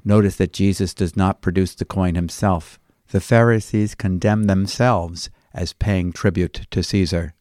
Notice 0.03 0.37
that 0.37 0.53
Jesus 0.53 0.93
does 0.93 1.15
not 1.15 1.41
produce 1.41 1.75
the 1.75 1.85
coin 1.85 2.15
himself. 2.15 2.79
The 3.11 3.19
Pharisees 3.19 3.95
condemn 3.95 4.45
themselves 4.45 5.29
as 5.53 5.73
paying 5.73 6.13
tribute 6.13 6.67
to 6.71 6.83
Caesar. 6.83 7.33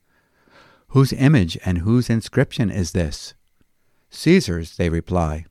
Whose 0.89 1.13
image 1.13 1.59
and 1.65 1.79
whose 1.79 2.11
inscription 2.11 2.71
is 2.71 2.93
this? 2.93 3.35
Caesar's, 4.11 4.77
they 4.77 4.89
reply. 4.89 5.45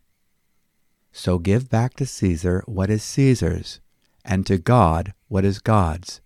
So 1.11 1.37
give 1.37 1.69
back 1.69 1.95
to 1.95 2.05
Caesar 2.05 2.63
what 2.65 2.89
is 2.89 3.03
Caesar's, 3.03 3.79
and 4.27 4.45
to 4.45 4.57
God 4.57 5.13
what 5.29 5.45
is 5.45 5.59
God's. 5.59 6.21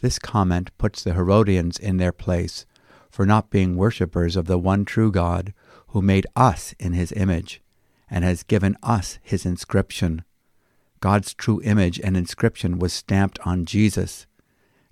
This 0.00 0.18
comment 0.18 0.76
puts 0.78 1.04
the 1.04 1.12
Herodians 1.12 1.78
in 1.78 1.98
their 1.98 2.12
place 2.12 2.64
for 3.10 3.26
not 3.26 3.50
being 3.50 3.76
worshippers 3.76 4.34
of 4.34 4.46
the 4.46 4.58
one 4.58 4.84
true 4.84 5.12
God 5.12 5.52
who 5.88 6.00
made 6.00 6.26
us 6.34 6.74
in 6.78 6.94
his 6.94 7.12
image 7.12 7.60
and 8.10 8.24
has 8.24 8.42
given 8.42 8.76
us 8.82 9.18
his 9.22 9.44
inscription. 9.44 10.24
God's 11.00 11.34
true 11.34 11.60
image 11.62 12.00
and 12.00 12.16
inscription 12.16 12.78
was 12.78 12.92
stamped 12.92 13.38
on 13.44 13.66
Jesus, 13.66 14.26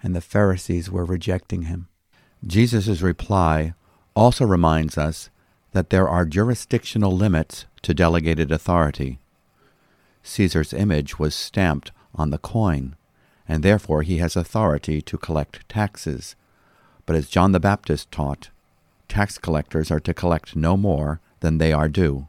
and 0.02 0.14
the 0.14 0.20
Pharisees 0.20 0.90
were 0.90 1.04
rejecting 1.04 1.62
him. 1.62 1.88
Jesus' 2.46 3.00
reply 3.00 3.74
also 4.14 4.44
reminds 4.44 4.96
us 4.96 5.30
that 5.72 5.90
there 5.90 6.08
are 6.08 6.24
jurisdictional 6.24 7.16
limits 7.16 7.66
to 7.82 7.94
delegated 7.94 8.50
authority. 8.50 9.18
Caesar's 10.22 10.72
image 10.72 11.18
was 11.18 11.34
stamped 11.34 11.92
on 12.14 12.30
the 12.30 12.38
coin, 12.38 12.96
and 13.46 13.62
therefore 13.62 14.02
he 14.02 14.18
has 14.18 14.36
authority 14.36 15.00
to 15.02 15.18
collect 15.18 15.68
taxes. 15.68 16.36
But 17.06 17.16
as 17.16 17.28
John 17.28 17.52
the 17.52 17.60
Baptist 17.60 18.10
taught, 18.10 18.50
tax 19.08 19.38
collectors 19.38 19.90
are 19.90 20.00
to 20.00 20.14
collect 20.14 20.54
no 20.54 20.76
more 20.76 21.20
than 21.40 21.58
they 21.58 21.72
are 21.72 21.88
due. 21.88 22.28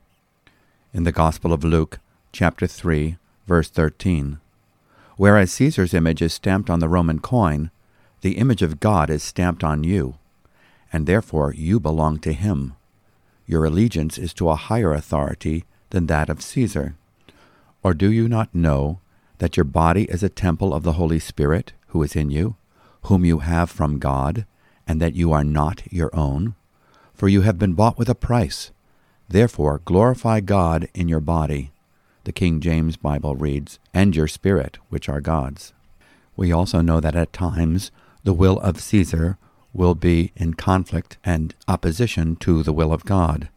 In 0.93 1.03
the 1.03 1.11
Gospel 1.11 1.53
of 1.53 1.63
Luke, 1.63 1.99
chapter 2.31 2.67
3, 2.67 3.17
verse 3.47 3.69
13, 3.69 4.39
Whereas 5.17 5.51
Caesar's 5.51 5.93
image 5.93 6.21
is 6.21 6.33
stamped 6.33 6.69
on 6.69 6.79
the 6.79 6.87
Roman 6.87 7.19
coin, 7.19 7.71
the 8.21 8.37
image 8.37 8.61
of 8.61 8.79
God 8.79 9.09
is 9.09 9.21
stamped 9.21 9.63
on 9.63 9.83
you, 9.83 10.15
and 10.93 11.05
therefore 11.05 11.53
you 11.53 11.79
belong 11.79 12.19
to 12.19 12.31
him. 12.31 12.73
Your 13.45 13.65
allegiance 13.65 14.17
is 14.17 14.33
to 14.35 14.49
a 14.49 14.55
higher 14.55 14.93
authority 14.93 15.65
than 15.89 16.07
that 16.07 16.29
of 16.29 16.41
Caesar. 16.41 16.95
Or 17.83 17.93
do 17.93 18.11
you 18.11 18.29
not 18.29 18.53
know 18.55 18.99
that 19.39 19.57
your 19.57 19.63
body 19.63 20.03
is 20.03 20.23
a 20.23 20.29
temple 20.29 20.73
of 20.73 20.83
the 20.83 20.93
Holy 20.93 21.19
Spirit 21.19 21.73
who 21.87 22.03
is 22.03 22.15
in 22.15 22.29
you, 22.29 22.55
whom 23.03 23.25
you 23.25 23.39
have 23.39 23.69
from 23.69 23.99
God, 23.99 24.45
and 24.87 25.01
that 25.01 25.15
you 25.15 25.33
are 25.33 25.43
not 25.43 25.81
your 25.91 26.15
own? 26.15 26.55
For 27.13 27.27
you 27.27 27.41
have 27.41 27.57
been 27.57 27.73
bought 27.73 27.97
with 27.97 28.09
a 28.09 28.15
price. 28.15 28.71
Therefore 29.27 29.81
glorify 29.83 30.39
God 30.39 30.87
in 30.93 31.07
your 31.09 31.19
body. 31.19 31.71
The 32.23 32.31
King 32.31 32.59
James 32.59 32.97
Bible 32.97 33.35
reads, 33.35 33.79
and 33.93 34.15
your 34.15 34.27
spirit, 34.27 34.77
which 34.89 35.09
are 35.09 35.21
God's. 35.21 35.73
We 36.35 36.51
also 36.51 36.81
know 36.81 36.99
that 36.99 37.15
at 37.15 37.33
times 37.33 37.91
the 38.23 38.33
will 38.33 38.59
of 38.59 38.79
Caesar 38.79 39.37
will 39.73 39.95
be 39.95 40.31
in 40.35 40.53
conflict 40.53 41.17
and 41.23 41.53
opposition 41.67 42.35
to 42.37 42.63
the 42.63 42.73
will 42.73 42.91
of 42.91 43.05
God, 43.05 43.49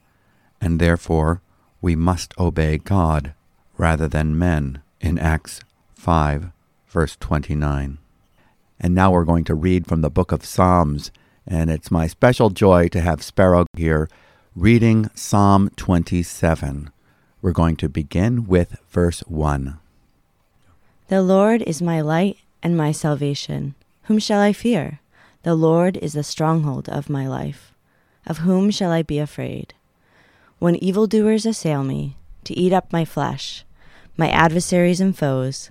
and 0.60 0.78
therefore 0.78 1.40
we 1.80 1.96
must 1.96 2.38
obey 2.38 2.78
God 2.78 3.34
rather 3.76 4.08
than 4.08 4.38
men 4.38 4.82
in 5.00 5.18
Acts 5.18 5.60
5, 6.02 6.50
verse 6.88 7.16
29. 7.20 7.98
And 8.80 8.92
now 8.92 9.12
we're 9.12 9.24
going 9.24 9.44
to 9.44 9.54
read 9.54 9.86
from 9.86 10.00
the 10.00 10.10
book 10.10 10.32
of 10.32 10.44
Psalms, 10.44 11.12
and 11.46 11.70
it's 11.70 11.92
my 11.92 12.08
special 12.08 12.50
joy 12.50 12.88
to 12.88 13.00
have 13.00 13.22
Sparrow 13.22 13.66
here 13.76 14.08
reading 14.56 15.08
Psalm 15.14 15.70
27. 15.76 16.90
We're 17.40 17.52
going 17.52 17.76
to 17.76 17.88
begin 17.88 18.48
with 18.48 18.78
verse 18.90 19.20
1. 19.28 19.78
The 21.06 21.22
Lord 21.22 21.62
is 21.62 21.80
my 21.80 22.00
light 22.00 22.38
and 22.64 22.76
my 22.76 22.90
salvation. 22.90 23.76
Whom 24.06 24.18
shall 24.18 24.40
I 24.40 24.52
fear? 24.52 24.98
The 25.44 25.54
Lord 25.54 25.96
is 25.98 26.14
the 26.14 26.24
stronghold 26.24 26.88
of 26.88 27.08
my 27.08 27.28
life. 27.28 27.72
Of 28.26 28.38
whom 28.38 28.72
shall 28.72 28.90
I 28.90 29.02
be 29.02 29.20
afraid? 29.20 29.72
When 30.58 30.74
evildoers 30.82 31.46
assail 31.46 31.84
me, 31.84 32.16
to 32.42 32.58
eat 32.58 32.72
up 32.72 32.92
my 32.92 33.04
flesh, 33.04 33.64
my 34.16 34.28
adversaries 34.28 35.00
and 35.00 35.16
foes, 35.16 35.70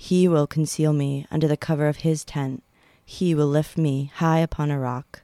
He 0.00 0.28
will 0.28 0.46
conceal 0.46 0.92
me 0.92 1.26
under 1.28 1.48
the 1.48 1.56
cover 1.56 1.88
of 1.88 1.98
his 1.98 2.24
tent. 2.24 2.62
He 3.04 3.34
will 3.34 3.48
lift 3.48 3.76
me 3.76 4.12
high 4.14 4.38
upon 4.38 4.70
a 4.70 4.78
rock. 4.78 5.22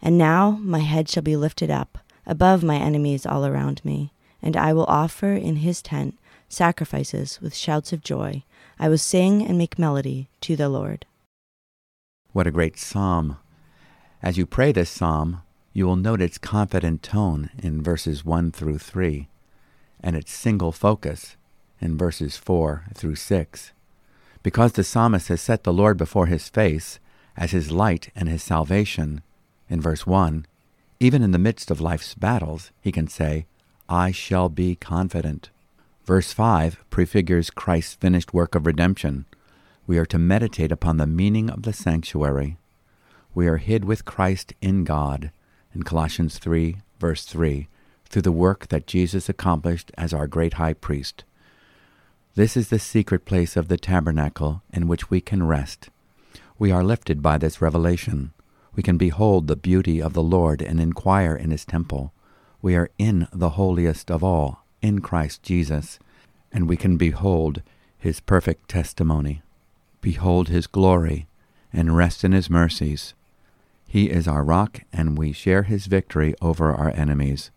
And 0.00 0.16
now 0.16 0.52
my 0.62 0.78
head 0.78 1.08
shall 1.08 1.22
be 1.22 1.36
lifted 1.36 1.70
up 1.70 1.98
above 2.26 2.64
my 2.64 2.76
enemies 2.76 3.26
all 3.26 3.44
around 3.44 3.84
me, 3.84 4.12
and 4.40 4.56
I 4.56 4.72
will 4.72 4.86
offer 4.86 5.34
in 5.34 5.56
his 5.56 5.82
tent 5.82 6.18
sacrifices 6.48 7.40
with 7.42 7.54
shouts 7.54 7.92
of 7.92 8.02
joy. 8.02 8.42
I 8.78 8.88
will 8.88 8.98
sing 8.98 9.46
and 9.46 9.58
make 9.58 9.78
melody 9.78 10.30
to 10.40 10.56
the 10.56 10.70
Lord. 10.70 11.04
What 12.32 12.46
a 12.46 12.50
great 12.50 12.78
psalm! 12.78 13.36
As 14.22 14.38
you 14.38 14.46
pray 14.46 14.72
this 14.72 14.90
psalm, 14.90 15.42
you 15.74 15.86
will 15.86 15.96
note 15.96 16.22
its 16.22 16.38
confident 16.38 17.02
tone 17.02 17.50
in 17.58 17.82
verses 17.82 18.24
1 18.24 18.52
through 18.52 18.78
3, 18.78 19.28
and 20.02 20.16
its 20.16 20.32
single 20.32 20.72
focus 20.72 21.36
in 21.80 21.98
verses 21.98 22.38
4 22.38 22.86
through 22.94 23.16
6. 23.16 23.72
Because 24.42 24.72
the 24.72 24.84
psalmist 24.84 25.28
has 25.28 25.40
set 25.40 25.64
the 25.64 25.72
Lord 25.72 25.96
before 25.96 26.26
his 26.26 26.48
face 26.48 26.98
as 27.36 27.50
his 27.50 27.70
light 27.70 28.10
and 28.14 28.28
his 28.28 28.42
salvation, 28.42 29.22
in 29.68 29.80
verse 29.80 30.06
1, 30.06 30.46
even 30.98 31.22
in 31.22 31.30
the 31.30 31.38
midst 31.38 31.70
of 31.70 31.80
life's 31.80 32.14
battles, 32.14 32.70
he 32.80 32.92
can 32.92 33.08
say, 33.08 33.46
I 33.88 34.10
shall 34.10 34.48
be 34.48 34.76
confident. 34.76 35.50
Verse 36.04 36.32
5 36.32 36.84
prefigures 36.90 37.50
Christ's 37.50 37.94
finished 37.94 38.34
work 38.34 38.54
of 38.54 38.66
redemption. 38.66 39.26
We 39.86 39.98
are 39.98 40.06
to 40.06 40.18
meditate 40.18 40.72
upon 40.72 40.96
the 40.96 41.06
meaning 41.06 41.50
of 41.50 41.62
the 41.62 41.72
sanctuary 41.72 42.56
we 43.34 43.46
are 43.46 43.58
hid 43.58 43.84
with 43.84 44.04
Christ 44.04 44.54
in 44.60 44.84
God, 44.84 45.30
in 45.74 45.82
Colossians 45.82 46.38
3, 46.38 46.78
verse 46.98 47.24
3, 47.24 47.68
through 48.08 48.22
the 48.22 48.32
work 48.32 48.68
that 48.68 48.86
Jesus 48.86 49.28
accomplished 49.28 49.92
as 49.96 50.12
our 50.12 50.26
great 50.26 50.54
high 50.54 50.72
priest. 50.72 51.24
This 52.36 52.56
is 52.56 52.68
the 52.68 52.78
secret 52.78 53.24
place 53.24 53.56
of 53.56 53.66
the 53.66 53.76
tabernacle 53.76 54.62
in 54.72 54.86
which 54.86 55.10
we 55.10 55.20
can 55.20 55.42
rest. 55.42 55.88
We 56.60 56.70
are 56.70 56.84
lifted 56.84 57.22
by 57.22 57.38
this 57.38 57.60
revelation. 57.60 58.32
We 58.76 58.84
can 58.84 58.96
behold 58.96 59.48
the 59.48 59.56
beauty 59.56 60.00
of 60.00 60.12
the 60.12 60.22
Lord 60.22 60.62
and 60.62 60.80
inquire 60.80 61.34
in 61.34 61.50
his 61.50 61.64
temple. 61.64 62.12
We 62.62 62.76
are 62.76 62.90
in 62.98 63.26
the 63.32 63.50
holiest 63.50 64.12
of 64.12 64.22
all, 64.22 64.64
in 64.80 65.00
Christ 65.00 65.42
Jesus, 65.42 65.98
and 66.52 66.68
we 66.68 66.76
can 66.76 66.96
behold 66.96 67.62
his 67.98 68.20
perfect 68.20 68.68
testimony. 68.68 69.42
Behold 70.00 70.48
his 70.48 70.68
glory 70.68 71.26
and 71.72 71.96
rest 71.96 72.22
in 72.22 72.30
his 72.30 72.48
mercies. 72.48 73.14
He 73.88 74.08
is 74.08 74.28
our 74.28 74.44
rock, 74.44 74.82
and 74.92 75.18
we 75.18 75.32
share 75.32 75.64
his 75.64 75.86
victory 75.86 76.36
over 76.40 76.72
our 76.72 76.92
enemies. 76.94 77.50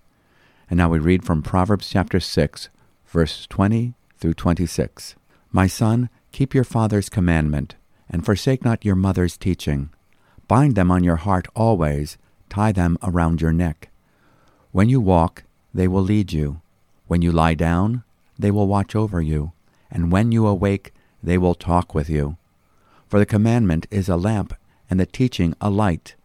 And 0.68 0.80
now 0.80 0.90
we 0.90 0.98
read 0.98 1.24
from 1.24 1.44
Proverbs 1.44 1.92
chapter 1.92 2.20
6, 2.20 2.70
verse 3.06 3.46
20 3.46 3.94
through 4.24 4.34
26. 4.34 5.16
My 5.52 5.68
son, 5.68 6.10
keep 6.32 6.54
your 6.54 6.64
father's 6.64 7.10
commandment, 7.10 7.76
and 8.10 8.24
forsake 8.24 8.64
not 8.64 8.86
your 8.86 8.96
mother's 8.96 9.36
teaching. 9.36 9.90
Bind 10.48 10.76
them 10.76 10.90
on 10.90 11.04
your 11.04 11.18
heart 11.18 11.46
always, 11.58 12.18
tie 12.48 12.72
them 12.72 12.98
around 13.04 13.42
your 13.42 13.52
neck. 13.52 13.90
When 14.72 14.88
you 14.88 15.02
walk, 15.02 15.44
they 15.74 15.90
will 15.90 16.02
lead 16.02 16.32
you. 16.32 16.62
When 17.08 17.22
you 17.22 17.34
lie 17.34 17.56
down, 17.56 18.06
they 18.40 18.50
will 18.50 18.66
watch 18.66 18.96
over 18.96 19.22
you. 19.22 19.52
And 19.92 20.10
when 20.10 20.32
you 20.32 20.48
awake, 20.48 20.94
they 21.22 21.38
will 21.38 21.54
talk 21.54 21.94
with 21.94 22.10
you. 22.10 22.38
For 23.10 23.20
the 23.20 23.26
commandment 23.26 23.88
is 23.92 24.08
a 24.08 24.16
lamp, 24.16 24.54
and 24.90 25.02
the 25.02 25.06
teaching 25.06 25.54
a 25.60 25.70
light, 25.70 26.16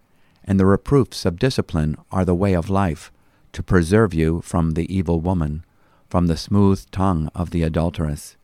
and 0.44 0.61
the 0.61 0.66
reproofs 0.66 1.26
of 1.26 1.40
discipline 1.40 1.96
are 2.12 2.24
the 2.24 2.40
way 2.42 2.53
of 2.53 2.70
life, 2.70 3.11
to 3.55 3.61
preserve 3.61 4.14
you 4.14 4.40
from 4.42 4.74
the 4.74 4.86
evil 4.94 5.20
woman, 5.20 5.64
from 6.09 6.26
the 6.26 6.36
smooth 6.36 6.90
tongue 6.90 7.28
of 7.34 7.50
the 7.50 7.62
adulteress. 7.62 8.36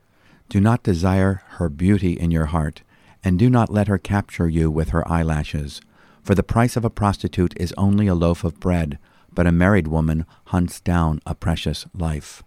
Do 0.48 0.60
not 0.60 0.82
desire 0.82 1.42
her 1.56 1.68
beauty 1.68 2.12
in 2.12 2.30
your 2.30 2.46
heart, 2.46 2.82
and 3.22 3.38
do 3.38 3.48
not 3.48 3.70
let 3.70 3.88
her 3.88 3.98
capture 3.98 4.48
you 4.48 4.70
with 4.70 4.90
her 4.90 5.06
eyelashes. 5.10 5.80
For 6.22 6.34
the 6.34 6.42
price 6.42 6.76
of 6.76 6.84
a 6.84 6.90
prostitute 6.90 7.54
is 7.56 7.74
only 7.76 8.06
a 8.06 8.14
loaf 8.14 8.44
of 8.44 8.60
bread, 8.60 8.98
but 9.32 9.46
a 9.46 9.52
married 9.52 9.88
woman 9.88 10.26
hunts 10.46 10.80
down 10.80 11.20
a 11.26 11.34
precious 11.34 11.86
life. 11.94 12.42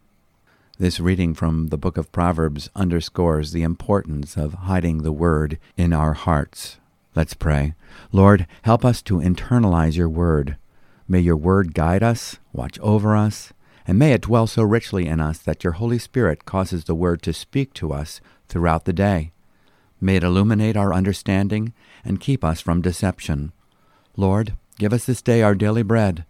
This 0.80 1.00
reading 1.00 1.34
from 1.34 1.70
the 1.70 1.78
book 1.78 1.98
of 1.98 2.12
Proverbs 2.12 2.70
underscores 2.76 3.52
the 3.52 3.64
importance 3.64 4.38
of 4.38 4.54
hiding 4.54 5.02
the 5.02 5.12
word 5.12 5.58
in 5.76 5.92
our 5.92 6.14
hearts. 6.14 6.78
Let's 7.16 7.34
pray. 7.34 7.74
Lord, 8.12 8.46
help 8.62 8.86
us 8.86 9.02
to 9.04 9.18
internalize 9.18 9.98
your 9.98 10.10
word. 10.10 10.56
May 11.08 11.20
your 11.20 11.36
word 11.36 11.74
guide 11.74 12.04
us, 12.04 12.38
watch 12.54 12.78
over 12.80 13.16
us, 13.16 13.54
and 13.88 13.98
may 13.98 14.12
it 14.12 14.22
dwell 14.22 14.46
so 14.46 14.64
richly 14.64 15.08
in 15.08 15.22
us 15.22 15.40
that 15.40 15.64
your 15.64 15.74
Holy 15.74 15.98
Spirit 15.98 16.46
causes 16.46 16.84
the 16.84 16.96
word 16.96 17.22
to 17.22 17.32
speak 17.32 17.74
to 17.76 17.94
us 17.94 18.20
throughout 18.50 18.84
the 18.84 18.94
day. 18.94 19.32
May 20.02 20.18
it 20.18 20.24
illuminate 20.24 20.76
our 20.76 20.94
understanding 20.94 21.74
and 22.04 22.20
keep 22.20 22.44
us 22.44 22.60
from 22.60 22.82
deception. 22.82 23.54
Lord, 24.18 24.54
give 24.78 24.92
us 24.92 25.06
this 25.06 25.22
day 25.22 25.42
our 25.42 25.56
daily 25.56 25.84
bread. 25.84 26.26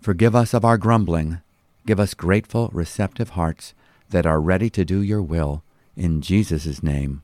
Forgive 0.00 0.34
us 0.34 0.52
of 0.52 0.64
our 0.64 0.76
grumbling. 0.76 1.38
Give 1.86 2.00
us 2.00 2.14
grateful, 2.14 2.68
receptive 2.72 3.30
hearts 3.30 3.74
that 4.10 4.26
are 4.26 4.40
ready 4.40 4.68
to 4.70 4.84
do 4.84 5.00
your 5.00 5.22
will. 5.22 5.62
In 5.96 6.20
Jesus' 6.20 6.82
name, 6.82 7.22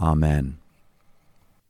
Amen. 0.00 0.58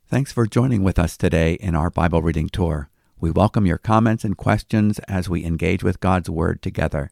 Thanks 0.08 0.32
for 0.32 0.46
joining 0.46 0.82
with 0.82 0.98
us 0.98 1.16
today 1.16 1.54
in 1.54 1.74
our 1.74 1.90
Bible 1.90 2.22
reading 2.22 2.48
tour. 2.48 2.88
We 3.20 3.30
welcome 3.30 3.66
your 3.66 3.78
comments 3.78 4.24
and 4.24 4.36
questions 4.36 4.98
as 5.00 5.28
we 5.28 5.44
engage 5.44 5.82
with 5.82 6.00
God's 6.00 6.30
Word 6.30 6.62
together. 6.62 7.10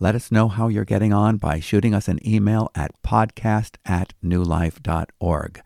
Let 0.00 0.16
us 0.16 0.32
know 0.32 0.48
how 0.48 0.66
you're 0.66 0.84
getting 0.84 1.12
on 1.12 1.36
by 1.36 1.60
shooting 1.60 1.94
us 1.94 2.08
an 2.08 2.18
email 2.26 2.68
at 2.74 3.00
podcast 3.04 3.76
at 3.84 4.12
newlife.org. 4.24 5.62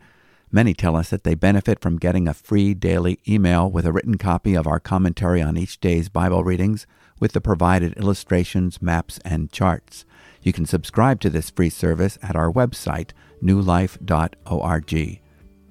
Many 0.52 0.74
tell 0.74 0.96
us 0.96 1.08
that 1.08 1.24
they 1.24 1.34
benefit 1.34 1.80
from 1.80 1.98
getting 1.98 2.28
a 2.28 2.34
free 2.34 2.74
daily 2.74 3.20
email 3.26 3.70
with 3.70 3.86
a 3.86 3.92
written 3.92 4.18
copy 4.18 4.54
of 4.54 4.66
our 4.66 4.80
commentary 4.80 5.40
on 5.40 5.56
each 5.56 5.80
day's 5.80 6.10
Bible 6.10 6.44
readings 6.44 6.86
with 7.18 7.32
the 7.32 7.40
provided 7.40 7.94
illustrations, 7.96 8.82
maps, 8.82 9.18
and 9.24 9.50
charts. 9.50 10.04
You 10.42 10.52
can 10.52 10.66
subscribe 10.66 11.20
to 11.20 11.30
this 11.30 11.48
free 11.48 11.70
service 11.70 12.18
at 12.22 12.36
our 12.36 12.52
website, 12.52 13.12
newlife.org. 13.42 15.20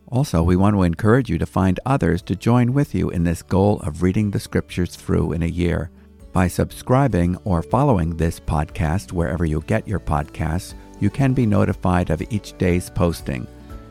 Also, 0.09 0.41
we 0.41 0.55
want 0.55 0.75
to 0.75 0.83
encourage 0.83 1.29
you 1.29 1.37
to 1.37 1.45
find 1.45 1.79
others 1.85 2.23
to 2.23 2.35
join 2.35 2.73
with 2.73 2.95
you 2.95 3.11
in 3.11 3.23
this 3.23 3.43
goal 3.43 3.79
of 3.81 4.01
reading 4.01 4.31
the 4.31 4.39
Scriptures 4.39 4.95
through 4.95 5.31
in 5.33 5.43
a 5.43 5.47
year. 5.47 5.91
By 6.37 6.47
subscribing 6.47 7.35
or 7.45 7.63
following 7.63 8.15
this 8.15 8.39
podcast 8.39 9.11
wherever 9.11 9.43
you 9.43 9.63
get 9.65 9.87
your 9.87 9.99
podcasts, 9.99 10.75
you 10.99 11.09
can 11.09 11.33
be 11.33 11.47
notified 11.47 12.11
of 12.11 12.21
each 12.29 12.55
day's 12.59 12.91
posting. 12.91 13.47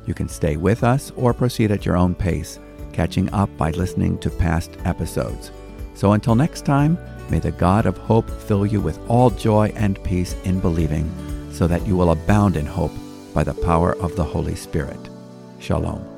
You 0.07 0.15
can 0.15 0.29
stay 0.29 0.57
with 0.57 0.85
us 0.85 1.11
or 1.17 1.35
proceed 1.35 1.73
at 1.73 1.85
your 1.85 1.97
own 1.97 2.15
pace, 2.15 2.61
catching 2.93 3.29
up 3.33 3.51
by 3.57 3.73
listening 3.73 4.17
to 4.19 4.31
past 4.31 4.71
episodes. 4.85 5.51
So 5.97 6.13
until 6.13 6.37
next 6.37 6.65
time, 6.65 6.97
may 7.31 7.41
the 7.41 7.51
God 7.51 7.85
of 7.85 7.99
hope 7.99 8.31
fill 8.31 8.65
you 8.65 8.81
with 8.81 9.01
all 9.11 9.31
joy 9.31 9.73
and 9.75 10.01
peace 10.05 10.37
in 10.45 10.61
believing, 10.61 11.11
so 11.51 11.67
that 11.67 11.85
you 11.85 11.97
will 11.97 12.13
abound 12.13 12.57
in 12.57 12.65
hope 12.65 12.93
by 13.35 13.43
the 13.43 13.55
power 13.55 13.97
of 13.97 14.15
the 14.15 14.23
Holy 14.23 14.55
Spirit. 14.55 15.11
Shalom. 15.59 16.16